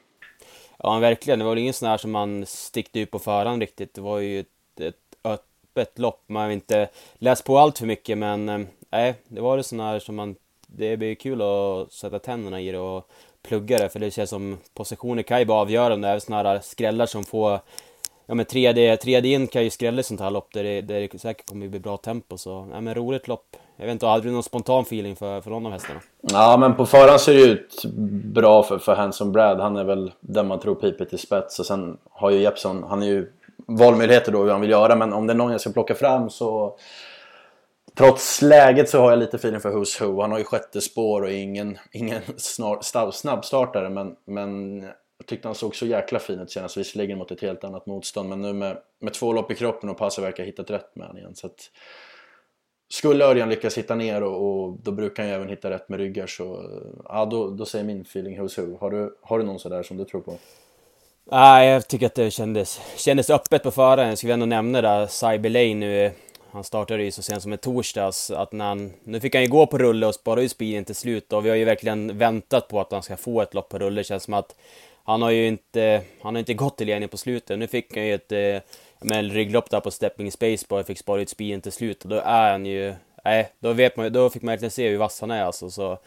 Ja, 0.77 0.99
verkligen. 0.99 1.39
Det 1.39 1.45
var 1.45 1.51
väl 1.51 1.59
ingen 1.59 1.73
sån 1.73 1.89
här 1.89 1.97
som 1.97 2.11
man 2.11 2.45
stickte 2.45 2.99
ut 2.99 3.11
på 3.11 3.19
förhand 3.19 3.61
riktigt. 3.61 3.93
Det 3.93 4.01
var 4.01 4.19
ju 4.19 4.39
ett, 4.39 4.79
ett 4.79 4.95
öppet 5.23 5.99
lopp. 5.99 6.23
Man 6.27 6.43
har 6.43 6.49
inte 6.49 6.89
läst 7.17 7.45
på 7.45 7.57
allt 7.57 7.79
för 7.79 7.85
mycket, 7.85 8.17
men 8.17 8.49
eh, 8.49 8.59
nej, 8.89 9.15
det 9.27 9.41
var 9.41 9.57
det 9.57 9.63
sån 9.63 9.79
här 9.79 9.99
som 9.99 10.15
man... 10.15 10.35
Det 10.71 10.97
blir 10.97 11.15
kul 11.15 11.41
att 11.41 11.91
sätta 11.91 12.19
tänderna 12.19 12.61
i 12.61 12.71
det 12.71 12.79
och 12.79 13.09
plugga 13.47 13.77
det, 13.77 13.89
för 13.89 13.99
det 13.99 14.11
känns 14.11 14.29
som 14.29 14.57
positioner 14.73 15.23
kan 15.23 15.39
ju 15.39 15.45
vara 15.45 15.61
avgörande. 15.61 16.07
Även 16.07 16.21
sådana 16.21 16.49
här 16.49 16.59
skrällar 16.59 17.05
som 17.05 17.23
får 17.23 17.59
ja 18.29 18.35
men 18.35 18.45
3D, 18.45 19.25
in 19.25 19.47
kan 19.47 19.63
ju 19.63 19.69
skrälla 19.69 19.99
i 19.99 20.03
sånt 20.03 20.19
här 20.19 20.31
lopp 20.31 20.53
där 20.53 20.63
det, 20.63 20.81
där 20.81 21.01
det 21.11 21.19
säkert 21.19 21.49
kommer 21.49 21.67
bli 21.67 21.79
bra 21.79 21.97
tempo 21.97 22.37
så, 22.37 22.67
ja 22.73 22.81
men 22.81 22.95
roligt 22.95 23.27
lopp. 23.27 23.55
Jag 23.77 23.85
vet 23.85 23.91
inte, 23.91 24.05
hade 24.05 24.23
du 24.23 24.31
någon 24.31 24.43
spontan 24.43 24.81
feeling 24.81 25.15
för, 25.15 25.41
för 25.41 25.49
någon 25.51 25.65
av 25.65 25.71
hästarna? 25.71 25.99
Ja 26.21 26.57
men 26.57 26.75
på 26.75 26.85
förhand 26.85 27.21
ser 27.21 27.33
det 27.33 27.41
ut 27.41 27.85
bra 28.33 28.63
för, 28.63 28.77
för 28.77 28.95
Hanson 28.95 29.31
Brad. 29.31 29.59
Han 29.59 29.77
är 29.77 29.83
väl 29.83 30.11
den 30.19 30.47
man 30.47 30.59
tror 30.59 30.75
piper 30.75 31.05
till 31.05 31.19
spets 31.19 31.59
och 31.59 31.65
sen 31.65 31.97
har 32.11 32.31
ju 32.31 32.41
Jeppson, 32.41 32.83
han 32.89 33.03
är 33.03 33.07
ju 33.07 33.31
valmöjligheter 33.67 34.31
då 34.31 34.43
hur 34.43 34.51
han 34.51 34.61
vill 34.61 34.69
göra 34.69 34.95
men 34.95 35.13
om 35.13 35.27
det 35.27 35.33
är 35.33 35.37
någon 35.37 35.51
jag 35.51 35.61
ska 35.61 35.71
plocka 35.71 35.95
fram 35.95 36.29
så 36.29 36.77
Trots 37.99 38.41
läget 38.41 38.89
så 38.89 38.99
har 38.99 39.09
jag 39.09 39.19
lite 39.19 39.37
feeling 39.37 39.61
för 39.61 39.71
Who's 39.71 40.03
Who. 40.03 40.21
Han 40.21 40.31
har 40.31 40.37
ju 40.37 40.43
sjätte 40.43 40.81
spår 40.81 41.21
och 41.21 41.31
ingen, 41.31 41.77
ingen 41.91 42.21
snar, 42.37 43.11
snabbstartare 43.11 43.89
men, 43.89 44.15
men 44.25 44.81
jag 45.17 45.25
tyckte 45.25 45.47
han 45.47 45.55
såg 45.55 45.75
så 45.75 45.85
jäkla 45.85 46.19
fin 46.19 46.39
ut 46.39 46.51
senast, 46.51 46.77
visserligen 46.77 47.17
mot 47.17 47.31
ett 47.31 47.41
helt 47.41 47.63
annat 47.63 47.85
motstånd. 47.85 48.29
Men 48.29 48.41
nu 48.41 48.53
med, 48.53 48.77
med 48.99 49.13
två 49.13 49.33
lopp 49.33 49.51
i 49.51 49.55
kroppen 49.55 49.89
och 49.89 49.97
passet 49.97 50.23
verkar 50.23 50.43
ha 50.43 50.45
hittat 50.45 50.69
rätt 50.69 50.95
med 50.95 51.07
honom 51.07 51.17
igen. 51.17 51.35
Så 51.35 51.47
att, 51.47 51.71
skulle 52.89 53.25
Örjan 53.25 53.49
lyckas 53.49 53.77
hitta 53.77 53.95
ner 53.95 54.23
och, 54.23 54.63
och, 54.63 54.77
då 54.83 54.91
brukar 54.91 55.23
han 55.23 55.29
ju 55.29 55.35
även 55.35 55.49
hitta 55.49 55.69
rätt 55.69 55.89
med 55.89 55.99
ryggar 55.99 56.27
så 56.27 56.63
ja, 57.05 57.25
då, 57.25 57.49
då 57.49 57.65
säger 57.65 57.85
min 57.85 58.01
feeling 58.01 58.41
who's 58.41 58.61
who. 58.61 58.77
Har 58.79 58.91
du, 58.91 59.17
har 59.21 59.39
du 59.39 59.45
någon 59.45 59.59
sådär 59.59 59.83
som 59.83 59.97
du 59.97 60.05
tror 60.05 60.21
på? 60.21 60.37
Nej, 61.31 61.69
jag 61.69 61.87
tycker 61.87 62.05
att 62.05 62.15
det 62.15 62.31
kändes, 62.31 62.81
kändes 62.95 63.29
öppet 63.29 63.63
på 63.63 63.71
föraren. 63.71 64.09
Jag 64.09 64.17
skulle 64.17 64.33
ändå 64.33 64.45
nämna 64.45 64.81
där 64.81 65.07
Cyber 65.07 65.49
Lane 65.49 65.75
nu. 65.75 66.11
Han 66.51 66.63
startade 66.63 67.03
ju 67.03 67.11
så 67.11 67.21
sent 67.21 67.43
som 67.43 67.53
i 67.53 67.57
torsdags. 67.57 68.31
Att 68.31 68.51
när 68.51 68.65
han, 68.65 68.93
nu 69.03 69.19
fick 69.19 69.35
han 69.35 69.43
ju 69.43 69.49
gå 69.49 69.67
på 69.67 69.77
rulle 69.77 70.05
och 70.05 70.15
spara 70.15 70.41
ut 70.41 70.51
speeden 70.51 70.85
till 70.85 70.95
slut 70.95 71.33
och 71.33 71.45
vi 71.45 71.49
har 71.49 71.55
ju 71.55 71.65
verkligen 71.65 72.17
väntat 72.17 72.67
på 72.67 72.79
att 72.79 72.91
han 72.91 73.03
ska 73.03 73.17
få 73.17 73.41
ett 73.41 73.53
lopp 73.53 73.69
på 73.69 73.79
rulle. 73.79 73.99
Det 73.99 74.03
känns 74.03 74.23
som 74.23 74.33
att 74.33 74.55
han 75.03 75.21
har 75.21 75.31
ju 75.31 75.47
inte, 75.47 76.01
han 76.21 76.35
har 76.35 76.39
inte 76.39 76.53
gått 76.53 76.77
till 76.77 76.87
ledning 76.87 77.09
på 77.09 77.17
slutet. 77.17 77.59
Nu 77.59 77.67
fick 77.67 77.95
han 77.95 78.05
ju 78.05 78.13
ett 78.13 78.31
eh, 78.31 78.61
med 79.01 79.33
rygglopp 79.33 79.69
där 79.69 79.79
på 79.79 79.91
Stepping 79.91 80.31
Space 80.31 80.65
och 80.69 80.85
fick 80.85 80.99
spara 80.99 81.21
ut 81.21 81.29
speeden 81.29 81.61
till 81.61 81.71
slut 81.71 82.03
och 82.03 82.09
då 82.09 82.15
är 82.15 82.51
han 82.51 82.65
ju, 82.65 82.93
nej, 83.25 83.51
då 83.59 83.73
vet 83.73 83.97
man 83.97 84.13
då 84.13 84.29
fick 84.29 84.41
man 84.41 84.51
verkligen 84.51 84.71
se 84.71 84.89
hur 84.89 84.97
vass 84.97 85.21
han 85.21 85.31
är 85.31 85.43
alltså. 85.43 85.69
Så 85.69 85.97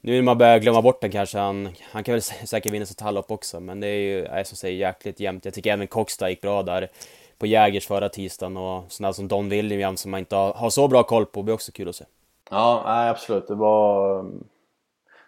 nu 0.00 0.12
när 0.12 0.22
man 0.22 0.38
börjar 0.38 0.58
glömma 0.58 0.82
bort 0.82 1.00
den 1.00 1.10
kanske, 1.10 1.38
han, 1.38 1.68
han 1.82 2.04
kan 2.04 2.12
väl 2.12 2.22
säkert 2.22 2.72
vinna 2.72 2.86
sitt 2.86 3.00
halvlopp 3.00 3.30
också, 3.30 3.60
men 3.60 3.80
det 3.80 3.86
är 3.86 4.00
ju, 4.00 4.28
nej, 4.28 4.44
som 4.44 4.56
säger, 4.56 4.78
jäkligt 4.78 5.20
jämnt. 5.20 5.44
Jag 5.44 5.54
tycker 5.54 5.72
även 5.72 5.86
Coxta 5.86 6.30
gick 6.30 6.40
bra 6.40 6.62
där 6.62 6.90
på 7.38 7.46
Jägers 7.46 7.86
förra 7.86 8.08
tisdagen 8.08 8.56
och 8.56 8.84
sådana 8.88 9.12
som 9.12 9.28
Don 9.28 9.48
Williams 9.48 10.00
som 10.00 10.10
man 10.10 10.20
inte 10.20 10.36
har, 10.36 10.52
har 10.52 10.70
så 10.70 10.88
bra 10.88 11.02
koll 11.02 11.26
på, 11.26 11.42
blir 11.42 11.54
också 11.54 11.72
kul 11.72 11.88
att 11.88 11.96
se. 11.96 12.04
Ja, 12.50 12.82
nej, 12.86 13.08
absolut. 13.08 13.48
Det 13.48 13.54
var, 13.54 14.22
det 14.22 14.32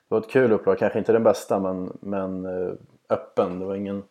var 0.09 0.19
ett 0.19 0.31
kul 0.31 0.53
upplag, 0.53 0.79
kanske 0.79 0.99
inte 0.99 1.13
den 1.13 1.23
bästa 1.23 1.59
men, 1.59 1.99
men 2.01 2.45
eh, 2.45 2.73
öppen. 3.11 3.59
Det 3.59 3.67
var 3.67 3.75
ingen, 3.75 4.03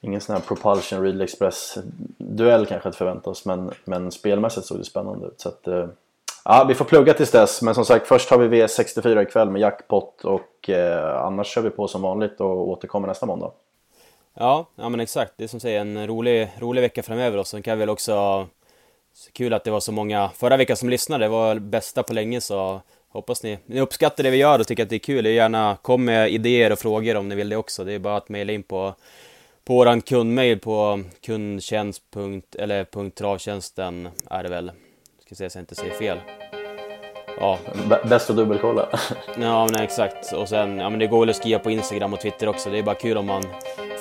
ingen 0.00 0.20
sån 0.20 0.34
här 0.36 0.42
propulsion 0.42 1.02
Real 1.02 1.20
Express 1.20 1.78
duell 2.18 2.66
kanske 2.66 2.88
att 2.88 2.96
förvänta 2.96 3.30
oss 3.30 3.44
men, 3.44 3.70
men 3.84 4.10
spelmässigt 4.10 4.66
såg 4.66 4.78
det 4.78 4.84
spännande 4.84 5.26
ut. 5.26 5.40
Så 5.40 5.48
att, 5.48 5.68
eh, 5.68 5.86
ja, 6.44 6.64
vi 6.68 6.74
får 6.74 6.84
plugga 6.84 7.14
tills 7.14 7.30
dess 7.30 7.62
men 7.62 7.74
som 7.74 7.84
sagt 7.84 8.06
först 8.06 8.30
har 8.30 8.38
vi 8.38 8.62
V64 8.62 9.22
ikväll 9.22 9.50
med 9.50 9.60
jackpot 9.60 10.24
och 10.24 10.70
eh, 10.70 11.24
annars 11.24 11.46
kör 11.46 11.62
vi 11.62 11.70
på 11.70 11.88
som 11.88 12.02
vanligt 12.02 12.40
och 12.40 12.68
återkommer 12.68 13.08
nästa 13.08 13.26
måndag. 13.26 13.52
Ja, 14.40 14.70
ja 14.76 14.88
men 14.88 15.00
exakt. 15.00 15.32
Det 15.36 15.44
är 15.44 15.48
som 15.48 15.60
säger 15.60 15.80
en 15.80 16.06
rolig, 16.06 16.48
rolig 16.58 16.80
vecka 16.80 17.02
framöver 17.02 17.38
och 17.38 17.46
sen 17.46 17.62
kan 17.62 17.78
vi 17.78 17.80
väl 17.80 17.90
också 17.90 18.46
Kul 19.32 19.52
att 19.52 19.64
det 19.64 19.70
var 19.70 19.80
så 19.80 19.92
många 19.92 20.28
förra 20.28 20.56
veckan 20.56 20.76
som 20.76 20.88
lyssnade, 20.88 21.24
det 21.24 21.28
var 21.28 21.58
bästa 21.58 22.02
på 22.02 22.12
länge 22.12 22.40
så 22.40 22.80
Hoppas 23.10 23.42
ni, 23.42 23.58
ni 23.66 23.80
uppskattar 23.80 24.24
det 24.24 24.30
vi 24.30 24.36
gör 24.36 24.58
och 24.58 24.66
tycker 24.66 24.82
att 24.82 24.88
det 24.88 24.96
är 24.96 24.98
kul. 24.98 25.26
Gärna 25.26 25.76
kom 25.82 26.04
med 26.04 26.30
idéer 26.30 26.72
och 26.72 26.78
frågor 26.78 27.16
om 27.16 27.28
ni 27.28 27.34
vill 27.34 27.48
det 27.48 27.56
också. 27.56 27.84
Det 27.84 27.92
är 27.92 27.98
bara 27.98 28.16
att 28.16 28.28
mejla 28.28 28.52
in 28.52 28.62
på, 28.62 28.94
på 29.64 29.74
våran 29.74 30.00
kundmail 30.00 30.58
på 30.58 31.04
kundtjänst. 31.20 32.02
eller 32.58 33.10
travtjänsten 33.10 34.08
är 34.30 34.42
det 34.42 34.48
väl. 34.48 34.72
Ska 35.26 35.34
se 35.34 35.50
så 35.50 35.58
jag 35.58 35.62
inte 35.62 35.74
säger 35.74 35.94
fel. 35.94 36.18
Ja. 37.40 37.58
Bäst 38.04 38.30
att 38.30 38.36
dubbelkolla. 38.36 38.88
ja 39.40 39.66
men 39.70 39.82
exakt. 39.82 40.32
Och 40.32 40.48
sen, 40.48 40.78
ja 40.78 40.90
men 40.90 40.98
det 40.98 41.06
går 41.06 41.20
väl 41.20 41.30
att 41.30 41.36
skriva 41.36 41.58
på 41.58 41.70
Instagram 41.70 42.12
och 42.12 42.20
Twitter 42.20 42.48
också. 42.48 42.70
Det 42.70 42.78
är 42.78 42.82
bara 42.82 42.94
kul 42.94 43.16
om 43.16 43.26
man 43.26 43.42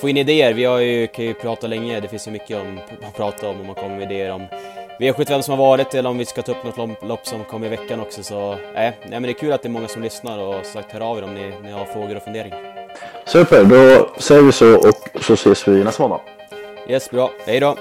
får 0.02 0.10
in 0.10 0.17
idéer. 0.17 0.54
Vi 0.54 0.65
har 0.65 0.80
ju, 0.80 1.08
kan 1.08 1.26
ju 1.26 1.34
prata 1.34 1.67
länge. 1.67 2.00
Det 2.00 2.08
finns 2.08 2.28
ju 2.28 2.32
mycket 2.32 2.62
om, 2.62 2.80
att 3.08 3.15
prata 3.15 3.50
om 3.50 3.60
om 3.60 3.65
man 3.65 3.76
kommer 3.76 3.95
med 3.95 4.12
idéer 4.12 4.32
om 4.32 4.47
V75 5.00 5.41
som 5.41 5.60
har 5.60 5.67
varit 5.67 5.95
eller 5.95 6.10
om 6.10 6.17
vi 6.17 6.26
ska 6.26 6.41
ta 6.41 6.52
upp 6.52 6.78
något 6.78 7.04
lopp 7.04 7.28
som 7.28 7.43
kommer 7.43 7.67
i 7.67 7.69
veckan 7.69 8.00
också. 8.00 8.23
Så 8.23 8.52
äh, 8.52 8.58
nej, 8.73 8.93
men 9.10 9.21
det 9.23 9.30
är 9.30 9.34
kul 9.34 9.52
att 9.54 9.62
det 9.62 9.67
är 9.67 9.71
många 9.71 9.88
som 9.88 10.04
lyssnar 10.04 10.39
och 10.39 10.65
sagt 10.65 10.91
hör 10.91 11.02
av 11.02 11.17
er 11.17 11.23
om 11.23 11.34
ni, 11.34 11.54
ni 11.63 11.71
har 11.71 11.86
frågor 11.86 12.15
och 12.15 12.23
funderingar. 12.23 12.60
Super, 13.26 13.63
då 13.63 14.10
säger 14.17 14.41
vi 14.41 14.52
så 14.52 14.76
och 14.76 15.23
så 15.23 15.34
ses 15.34 15.67
vi 15.67 15.84
nästa 15.84 16.04
måndag. 16.04 16.21
Yes, 16.89 17.10
bra. 17.10 17.32
Hej 17.45 17.60
då! 17.60 17.78